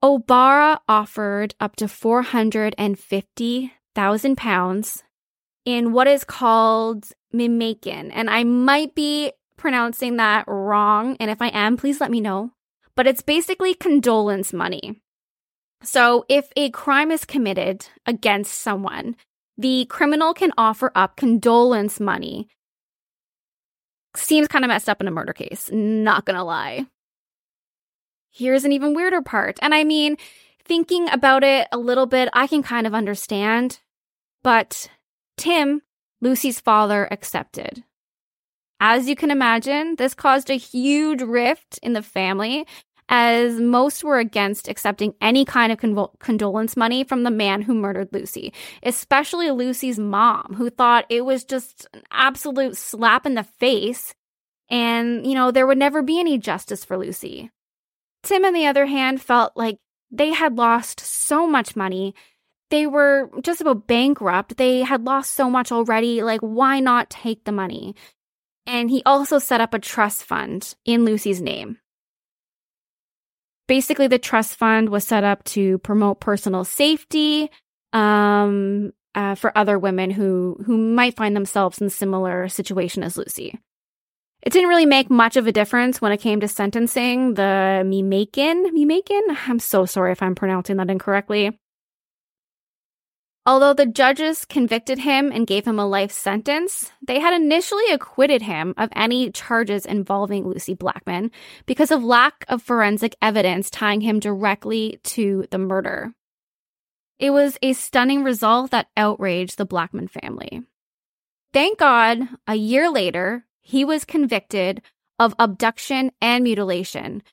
Obara 0.01 0.79
offered 0.87 1.55
up 1.59 1.75
to 1.75 1.89
450,000 1.89 4.37
pounds 4.37 5.03
in 5.69 5.93
what 5.93 6.07
is 6.07 6.23
called 6.23 7.11
mimaken. 7.31 8.09
And 8.11 8.27
I 8.27 8.43
might 8.43 8.95
be 8.95 9.31
pronouncing 9.55 10.17
that 10.17 10.45
wrong. 10.47 11.15
And 11.19 11.29
if 11.29 11.43
I 11.43 11.49
am, 11.49 11.77
please 11.77 12.01
let 12.01 12.09
me 12.09 12.19
know. 12.19 12.51
But 12.95 13.05
it's 13.05 13.21
basically 13.21 13.75
condolence 13.75 14.51
money. 14.51 14.99
So 15.83 16.25
if 16.27 16.49
a 16.55 16.71
crime 16.71 17.11
is 17.11 17.23
committed 17.23 17.85
against 18.07 18.53
someone, 18.53 19.15
the 19.57 19.85
criminal 19.85 20.33
can 20.33 20.51
offer 20.57 20.91
up 20.95 21.15
condolence 21.15 21.99
money. 21.99 22.47
Seems 24.15 24.47
kind 24.47 24.65
of 24.65 24.69
messed 24.69 24.89
up 24.89 25.01
in 25.01 25.07
a 25.07 25.11
murder 25.11 25.33
case, 25.33 25.69
not 25.71 26.25
gonna 26.25 26.43
lie. 26.43 26.87
Here's 28.31 28.65
an 28.65 28.71
even 28.71 28.95
weirder 28.95 29.21
part. 29.21 29.59
And 29.61 29.75
I 29.75 29.83
mean, 29.83 30.17
thinking 30.65 31.09
about 31.09 31.43
it 31.43 31.67
a 31.71 31.77
little 31.77 32.07
bit, 32.07 32.29
I 32.33 32.47
can 32.47 32.63
kind 32.63 32.87
of 32.87 32.95
understand. 32.95 33.79
But 34.41 34.89
Tim, 35.39 35.81
Lucie's 36.19 36.59
father, 36.59 37.07
accepted. 37.11 37.83
As 38.81 39.07
you 39.07 39.15
can 39.15 39.31
imagine, 39.31 39.95
this 39.95 40.13
caused 40.13 40.49
a 40.49 40.55
huge 40.55 41.21
rift 41.21 41.79
in 41.81 41.93
the 41.93 42.01
family 42.01 42.67
as 43.07 43.59
most 43.59 44.03
were 44.03 44.19
against 44.19 44.67
accepting 44.67 45.13
any 45.21 45.45
kind 45.45 45.71
of 45.71 46.09
condolence 46.19 46.75
money 46.75 47.05
from 47.05 47.23
the 47.23 47.31
man 47.31 47.61
who 47.61 47.73
murdered 47.73 48.09
Lucie, 48.11 48.53
especially 48.83 49.49
Lucie's 49.49 49.97
mom, 49.97 50.55
who 50.57 50.69
thought 50.69 51.05
it 51.09 51.21
was 51.21 51.45
just 51.45 51.87
an 51.93 52.03
absolute 52.11 52.75
slap 52.75 53.25
in 53.25 53.35
the 53.35 53.43
face 53.43 54.13
and, 54.69 55.25
you 55.25 55.33
know, 55.33 55.51
there 55.51 55.65
would 55.65 55.77
never 55.77 56.01
be 56.01 56.19
any 56.19 56.37
justice 56.37 56.85
for 56.85 56.97
Lucie. 56.97 57.49
Tim, 58.23 58.43
on 58.43 58.53
the 58.53 58.67
other 58.67 58.87
hand, 58.87 59.21
felt 59.21 59.53
like 59.55 59.77
they 60.11 60.33
had 60.33 60.57
lost 60.57 60.99
so 60.99 61.47
much 61.47 61.77
money 61.77 62.13
they 62.69 62.87
were 62.87 63.29
just 63.41 63.61
about 63.61 63.87
bankrupt. 63.87 64.57
They 64.57 64.81
had 64.81 65.03
lost 65.03 65.33
so 65.33 65.49
much 65.49 65.71
already. 65.71 66.23
Like, 66.23 66.41
why 66.41 66.79
not 66.79 67.09
take 67.09 67.43
the 67.43 67.51
money? 67.51 67.95
And 68.65 68.89
he 68.89 69.01
also 69.05 69.39
set 69.39 69.61
up 69.61 69.73
a 69.73 69.79
trust 69.79 70.23
fund 70.23 70.75
in 70.85 71.05
Lucie's 71.05 71.41
name. 71.41 71.79
Basically, 73.67 74.07
the 74.07 74.19
trust 74.19 74.55
fund 74.55 74.89
was 74.89 75.03
set 75.03 75.23
up 75.23 75.43
to 75.45 75.77
promote 75.79 76.19
personal 76.19 76.63
safety 76.63 77.49
um, 77.93 78.93
uh, 79.15 79.35
for 79.35 79.55
other 79.57 79.77
women 79.77 80.11
who 80.11 80.57
who 80.65 80.77
might 80.77 81.15
find 81.15 81.35
themselves 81.35 81.79
in 81.79 81.87
a 81.87 81.91
similar 81.91 82.47
situation 82.49 83.03
as 83.03 83.17
Lucie. 83.17 83.59
It 84.41 84.53
didn't 84.53 84.69
really 84.69 84.85
make 84.85 85.09
much 85.09 85.35
of 85.35 85.47
a 85.47 85.51
difference 85.51 86.01
when 86.01 86.11
it 86.11 86.21
came 86.21 86.39
to 86.39 86.47
sentencing 86.47 87.33
the 87.33 87.83
Mimakin. 87.85 88.71
Mimakin? 88.71 89.37
I'm 89.47 89.59
so 89.59 89.85
sorry 89.85 90.13
if 90.13 90.23
I'm 90.23 90.35
pronouncing 90.35 90.77
that 90.77 90.89
incorrectly. 90.89 91.59
Although 93.45 93.73
the 93.73 93.85
judges 93.85 94.45
convicted 94.45 94.99
him 94.99 95.31
and 95.31 95.47
gave 95.47 95.65
him 95.65 95.79
a 95.79 95.87
life 95.87 96.11
sentence, 96.11 96.91
they 97.01 97.19
had 97.19 97.33
initially 97.33 97.89
acquitted 97.91 98.43
him 98.43 98.73
of 98.77 98.89
any 98.95 99.31
charges 99.31 99.85
involving 99.85 100.47
Lucie 100.47 100.73
Blackman 100.73 101.31
because 101.65 101.89
of 101.89 102.03
lack 102.03 102.45
of 102.47 102.61
forensic 102.61 103.15
evidence 103.21 103.69
tying 103.69 104.01
him 104.01 104.19
directly 104.19 104.99
to 105.03 105.45
the 105.51 105.57
murder. 105.57 106.13
It 107.17 107.31
was 107.31 107.57
a 107.61 107.73
stunning 107.73 108.23
result 108.23 108.71
that 108.71 108.87
outraged 108.95 109.57
the 109.57 109.65
Blackman 109.65 110.07
family. 110.07 110.61
Thank 111.51 111.79
God, 111.79 112.19
a 112.47 112.55
year 112.55 112.89
later, 112.91 113.45
he 113.61 113.83
was 113.83 114.05
convicted 114.05 114.81
of 115.17 115.33
abduction 115.39 116.11
and 116.21 116.43
mutilation, 116.43 117.23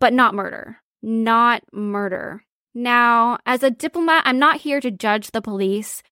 but 0.00 0.12
not 0.12 0.34
murder. 0.34 0.78
Not 1.02 1.62
murder. 1.72 2.44
Now, 2.76 3.38
as 3.46 3.62
a 3.62 3.70
diplomat, 3.70 4.24
I'm 4.26 4.38
not 4.38 4.58
here 4.58 4.82
to 4.82 4.90
judge 4.90 5.30
the 5.30 5.40
police 5.40 6.02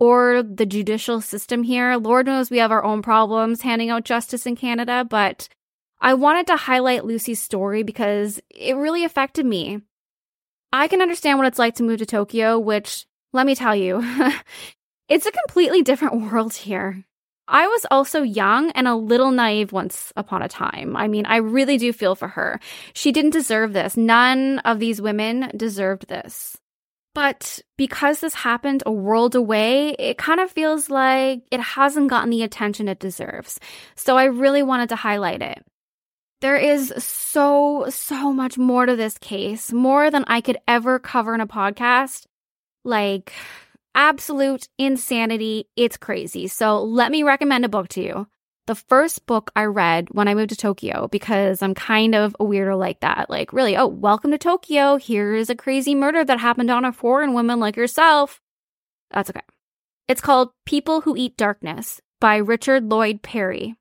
or 0.00 0.42
the 0.42 0.64
judicial 0.64 1.20
system 1.20 1.64
here. 1.64 1.96
Lord 1.96 2.24
knows 2.24 2.50
we 2.50 2.56
have 2.60 2.72
our 2.72 2.82
own 2.82 3.02
problems 3.02 3.60
handing 3.60 3.90
out 3.90 4.06
justice 4.06 4.46
in 4.46 4.56
Canada, 4.56 5.04
but 5.04 5.50
I 6.00 6.14
wanted 6.14 6.46
to 6.46 6.56
highlight 6.56 7.04
Lucie's 7.04 7.42
story 7.42 7.82
because 7.82 8.40
it 8.48 8.74
really 8.74 9.04
affected 9.04 9.44
me. 9.44 9.82
I 10.72 10.88
can 10.88 11.02
understand 11.02 11.36
what 11.36 11.46
it's 11.46 11.58
like 11.58 11.74
to 11.74 11.82
move 11.82 11.98
to 11.98 12.06
Tokyo, 12.06 12.58
which, 12.58 13.04
let 13.34 13.44
me 13.44 13.54
tell 13.54 13.76
you, 13.76 14.02
it's 15.10 15.26
a 15.26 15.30
completely 15.30 15.82
different 15.82 16.32
world 16.32 16.54
here. 16.54 17.04
I 17.46 17.66
was 17.66 17.86
also 17.90 18.22
young 18.22 18.70
and 18.70 18.88
a 18.88 18.94
little 18.94 19.30
naive 19.30 19.72
once 19.72 20.12
upon 20.16 20.42
a 20.42 20.48
time. 20.48 20.96
I 20.96 21.08
mean, 21.08 21.26
I 21.26 21.36
really 21.36 21.76
do 21.76 21.92
feel 21.92 22.14
for 22.14 22.28
her. 22.28 22.58
She 22.94 23.12
didn't 23.12 23.32
deserve 23.32 23.72
this. 23.72 23.96
None 23.96 24.60
of 24.60 24.78
these 24.78 25.00
women 25.00 25.50
deserved 25.56 26.08
this. 26.08 26.56
But 27.14 27.60
because 27.76 28.20
this 28.20 28.34
happened 28.34 28.82
a 28.86 28.92
world 28.92 29.34
away, 29.34 29.90
it 29.98 30.18
kind 30.18 30.40
of 30.40 30.50
feels 30.50 30.90
like 30.90 31.42
it 31.52 31.60
hasn't 31.60 32.10
gotten 32.10 32.30
the 32.30 32.42
attention 32.42 32.88
it 32.88 32.98
deserves. 32.98 33.60
So 33.94 34.16
I 34.16 34.24
really 34.24 34.62
wanted 34.62 34.88
to 34.88 34.96
highlight 34.96 35.40
it. 35.40 35.64
There 36.40 36.56
is 36.56 36.92
so, 36.98 37.86
so 37.88 38.32
much 38.32 38.58
more 38.58 38.84
to 38.84 38.96
this 38.96 39.16
case, 39.18 39.72
more 39.72 40.10
than 40.10 40.24
I 40.26 40.40
could 40.40 40.58
ever 40.66 40.98
cover 40.98 41.34
in 41.34 41.40
a 41.40 41.46
podcast. 41.46 42.26
Like, 42.84 43.32
absolute 43.94 44.68
insanity. 44.78 45.68
It's 45.76 45.96
crazy. 45.96 46.48
So 46.48 46.82
let 46.82 47.10
me 47.10 47.22
recommend 47.22 47.64
a 47.64 47.68
book 47.68 47.88
to 47.88 48.02
you. 48.02 48.26
The 48.66 48.74
first 48.74 49.26
book 49.26 49.50
I 49.54 49.64
read 49.64 50.08
when 50.12 50.26
I 50.26 50.34
moved 50.34 50.50
to 50.50 50.56
Tokyo, 50.56 51.06
because 51.08 51.60
I'm 51.60 51.74
kind 51.74 52.14
of 52.14 52.34
a 52.40 52.44
weirdo 52.44 52.78
like 52.78 53.00
that. 53.00 53.28
Like, 53.28 53.52
really, 53.52 53.76
oh, 53.76 53.86
welcome 53.86 54.30
to 54.30 54.38
Tokyo. 54.38 54.96
Here 54.96 55.34
is 55.34 55.50
a 55.50 55.54
crazy 55.54 55.94
murder 55.94 56.24
that 56.24 56.40
happened 56.40 56.70
on 56.70 56.86
a 56.86 56.92
foreign 56.92 57.34
woman 57.34 57.60
like 57.60 57.76
yourself. 57.76 58.40
That's 59.10 59.28
okay. 59.28 59.42
It's 60.08 60.22
called 60.22 60.50
People 60.64 61.02
Who 61.02 61.14
Eat 61.16 61.36
Darkness 61.36 62.00
by 62.20 62.36
Richard 62.36 62.90
Lloyd 62.90 63.22
Parry. 63.22 63.74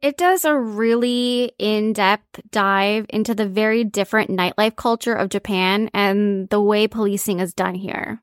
It 0.00 0.16
does 0.16 0.44
a 0.44 0.56
really 0.56 1.52
in 1.58 1.94
depth 1.94 2.42
dive 2.50 3.06
into 3.08 3.34
the 3.34 3.48
very 3.48 3.84
different 3.84 4.30
nightlife 4.30 4.76
culture 4.76 5.14
of 5.14 5.30
Japan 5.30 5.88
and 5.94 6.48
the 6.50 6.60
way 6.60 6.86
policing 6.86 7.40
is 7.40 7.54
done 7.54 7.74
here. 7.74 8.20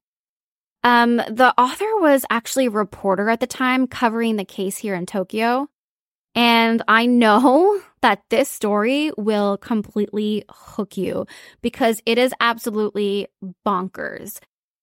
Um, 0.84 1.18
the 1.18 1.54
author 1.58 1.86
was 2.00 2.26
actually 2.30 2.66
a 2.68 2.72
reporter 2.72 3.30
at 3.30 3.40
the 3.40 3.48
time 3.48 3.88
covering 3.88 4.36
the 4.36 4.46
case 4.46 4.78
here 4.78 4.96
in 4.96 5.06
Tokyo. 5.06 5.68
And 6.34 6.82
I 6.88 7.06
know 7.06 7.82
that 8.02 8.24
this 8.30 8.50
story 8.50 9.12
will 9.18 9.58
completely 9.58 10.44
hook 10.50 10.98
you 10.98 11.28
because 11.62 12.02
it 12.06 12.18
is 12.18 12.34
absolutely 12.40 13.28
bonkers. 13.66 14.40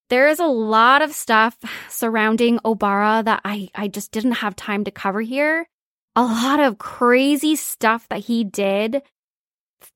There 0.09 0.29
is 0.29 0.39
a 0.39 0.47
lot 0.47 1.03
of 1.03 1.13
stuff 1.13 1.57
surrounding 1.91 2.59
Obara 2.61 3.25
that 3.25 3.43
I, 3.45 3.69
I 3.75 3.89
just 3.89 4.13
didn't 4.13 4.33
have 4.33 4.57
time 4.57 4.85
to 4.85 4.91
cover 4.91 5.21
here. 5.21 5.69
A 6.17 6.23
lot 6.23 6.61
of 6.61 6.79
crazy 6.79 7.57
stuff 7.57 8.09
that 8.09 8.21
he 8.21 8.43
did 8.43 9.03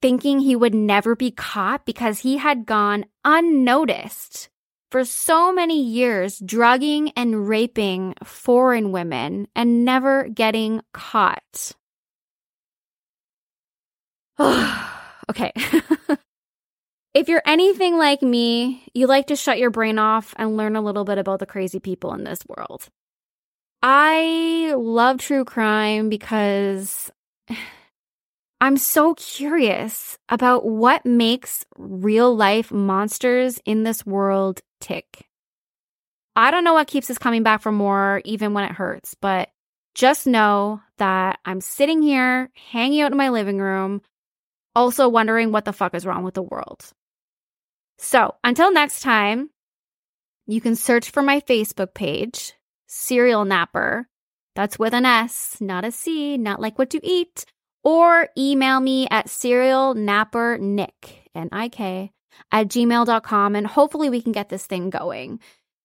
thinking 0.02 0.38
he 0.38 0.54
would 0.54 0.74
never 0.74 1.16
be 1.16 1.30
caught 1.30 1.86
because 1.86 2.20
he 2.20 2.36
had 2.36 2.66
gone 2.66 3.06
unnoticed 3.24 4.50
for 4.92 5.06
so 5.06 5.52
many 5.54 5.82
years 5.82 6.38
drugging 6.44 7.12
and 7.16 7.48
raping 7.48 8.14
foreign 8.22 8.92
women 8.92 9.48
and 9.56 9.86
never 9.86 10.28
getting 10.28 10.82
caught. 10.92 11.72
okay. 15.30 15.52
if 17.14 17.28
you're 17.28 17.42
anything 17.46 17.96
like 17.96 18.20
me, 18.20 18.84
you 18.92 19.06
like 19.06 19.28
to 19.28 19.36
shut 19.36 19.58
your 19.58 19.70
brain 19.70 19.98
off 19.98 20.34
and 20.36 20.58
learn 20.58 20.76
a 20.76 20.82
little 20.82 21.04
bit 21.04 21.16
about 21.16 21.38
the 21.38 21.46
crazy 21.46 21.80
people 21.80 22.12
in 22.12 22.24
this 22.24 22.40
world. 22.46 22.88
I 23.82 24.74
love 24.76 25.20
true 25.20 25.46
crime 25.46 26.10
because 26.10 27.10
I'm 28.62 28.76
so 28.76 29.14
curious 29.14 30.16
about 30.28 30.64
what 30.64 31.04
makes 31.04 31.66
real 31.76 32.32
life 32.32 32.70
monsters 32.70 33.60
in 33.64 33.82
this 33.82 34.06
world 34.06 34.60
tick. 34.80 35.26
I 36.36 36.52
don't 36.52 36.62
know 36.62 36.74
what 36.74 36.86
keeps 36.86 37.10
us 37.10 37.18
coming 37.18 37.42
back 37.42 37.60
for 37.60 37.72
more, 37.72 38.22
even 38.24 38.54
when 38.54 38.62
it 38.62 38.70
hurts, 38.70 39.16
but 39.20 39.50
just 39.96 40.28
know 40.28 40.80
that 40.98 41.40
I'm 41.44 41.60
sitting 41.60 42.02
here 42.02 42.50
hanging 42.70 43.00
out 43.00 43.10
in 43.10 43.18
my 43.18 43.30
living 43.30 43.58
room, 43.58 44.00
also 44.76 45.08
wondering 45.08 45.50
what 45.50 45.64
the 45.64 45.72
fuck 45.72 45.92
is 45.96 46.06
wrong 46.06 46.22
with 46.22 46.34
the 46.34 46.42
world. 46.42 46.84
So 47.98 48.36
until 48.44 48.72
next 48.72 49.00
time, 49.00 49.50
you 50.46 50.60
can 50.60 50.76
search 50.76 51.10
for 51.10 51.20
my 51.20 51.40
Facebook 51.40 51.94
page, 51.94 52.52
Serial 52.86 53.44
Napper. 53.44 54.06
That's 54.54 54.78
with 54.78 54.94
an 54.94 55.04
S, 55.04 55.56
not 55.60 55.84
a 55.84 55.90
C, 55.90 56.38
not 56.38 56.60
like 56.60 56.78
what 56.78 56.94
you 56.94 57.00
eat 57.02 57.44
or 57.84 58.28
email 58.36 58.80
me 58.80 59.08
at 59.10 59.26
serialnappernik, 59.26 60.90
N-I-K, 61.34 62.12
at 62.50 62.68
gmail.com, 62.68 63.56
and 63.56 63.66
hopefully 63.66 64.10
we 64.10 64.22
can 64.22 64.32
get 64.32 64.48
this 64.48 64.66
thing 64.66 64.90
going. 64.90 65.40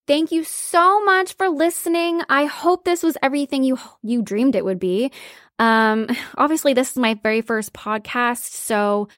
Thank 0.07 0.31
you 0.31 0.43
so 0.43 1.03
much 1.03 1.33
for 1.33 1.49
listening. 1.49 2.21
I 2.29 2.45
hope 2.45 2.85
this 2.85 3.03
was 3.03 3.17
everything 3.21 3.63
you 3.63 3.77
you 4.01 4.21
dreamed 4.21 4.55
it 4.55 4.63
would 4.63 4.79
be. 4.79 5.11
Um, 5.59 6.07
obviously, 6.37 6.73
this 6.73 6.91
is 6.91 6.97
my 6.97 7.15
very 7.15 7.41
first 7.41 7.73
podcast, 7.73 8.51
so 8.53 9.09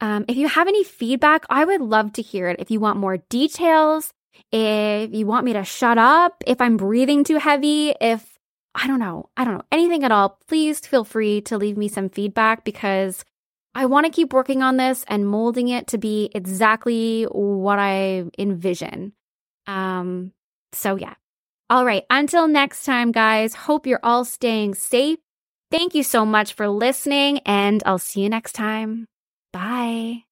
um, 0.00 0.24
if 0.28 0.36
you 0.36 0.48
have 0.48 0.68
any 0.68 0.84
feedback, 0.84 1.44
I 1.50 1.64
would 1.64 1.80
love 1.80 2.12
to 2.14 2.22
hear 2.22 2.48
it. 2.48 2.60
If 2.60 2.70
you 2.70 2.80
want 2.80 2.98
more 2.98 3.16
details, 3.16 4.12
if 4.52 5.12
you 5.12 5.26
want 5.26 5.44
me 5.44 5.52
to 5.54 5.64
shut 5.64 5.98
up, 5.98 6.42
if 6.46 6.60
I'm 6.60 6.76
breathing 6.76 7.24
too 7.24 7.36
heavy, 7.36 7.94
if 8.00 8.37
I 8.80 8.86
don't 8.86 9.00
know, 9.00 9.28
I 9.36 9.44
don't 9.44 9.54
know, 9.54 9.64
anything 9.72 10.04
at 10.04 10.12
all, 10.12 10.38
please 10.46 10.80
feel 10.80 11.04
free 11.04 11.40
to 11.42 11.58
leave 11.58 11.76
me 11.76 11.88
some 11.88 12.08
feedback 12.08 12.64
because 12.64 13.24
I 13.74 13.86
want 13.86 14.06
to 14.06 14.12
keep 14.12 14.32
working 14.32 14.62
on 14.62 14.76
this 14.76 15.04
and 15.08 15.28
molding 15.28 15.68
it 15.68 15.88
to 15.88 15.98
be 15.98 16.30
exactly 16.34 17.24
what 17.24 17.78
I 17.78 18.24
envision. 18.38 19.12
Um, 19.66 20.32
so 20.72 20.96
yeah. 20.96 21.14
All 21.70 21.84
right. 21.84 22.04
Until 22.08 22.48
next 22.48 22.84
time, 22.84 23.12
guys, 23.12 23.54
hope 23.54 23.86
you're 23.86 24.00
all 24.02 24.24
staying 24.24 24.74
safe. 24.74 25.18
Thank 25.70 25.94
you 25.94 26.02
so 26.02 26.24
much 26.24 26.54
for 26.54 26.66
listening, 26.66 27.40
and 27.40 27.82
I'll 27.84 27.98
see 27.98 28.22
you 28.22 28.30
next 28.30 28.52
time. 28.52 29.06
Bye. 29.52 30.27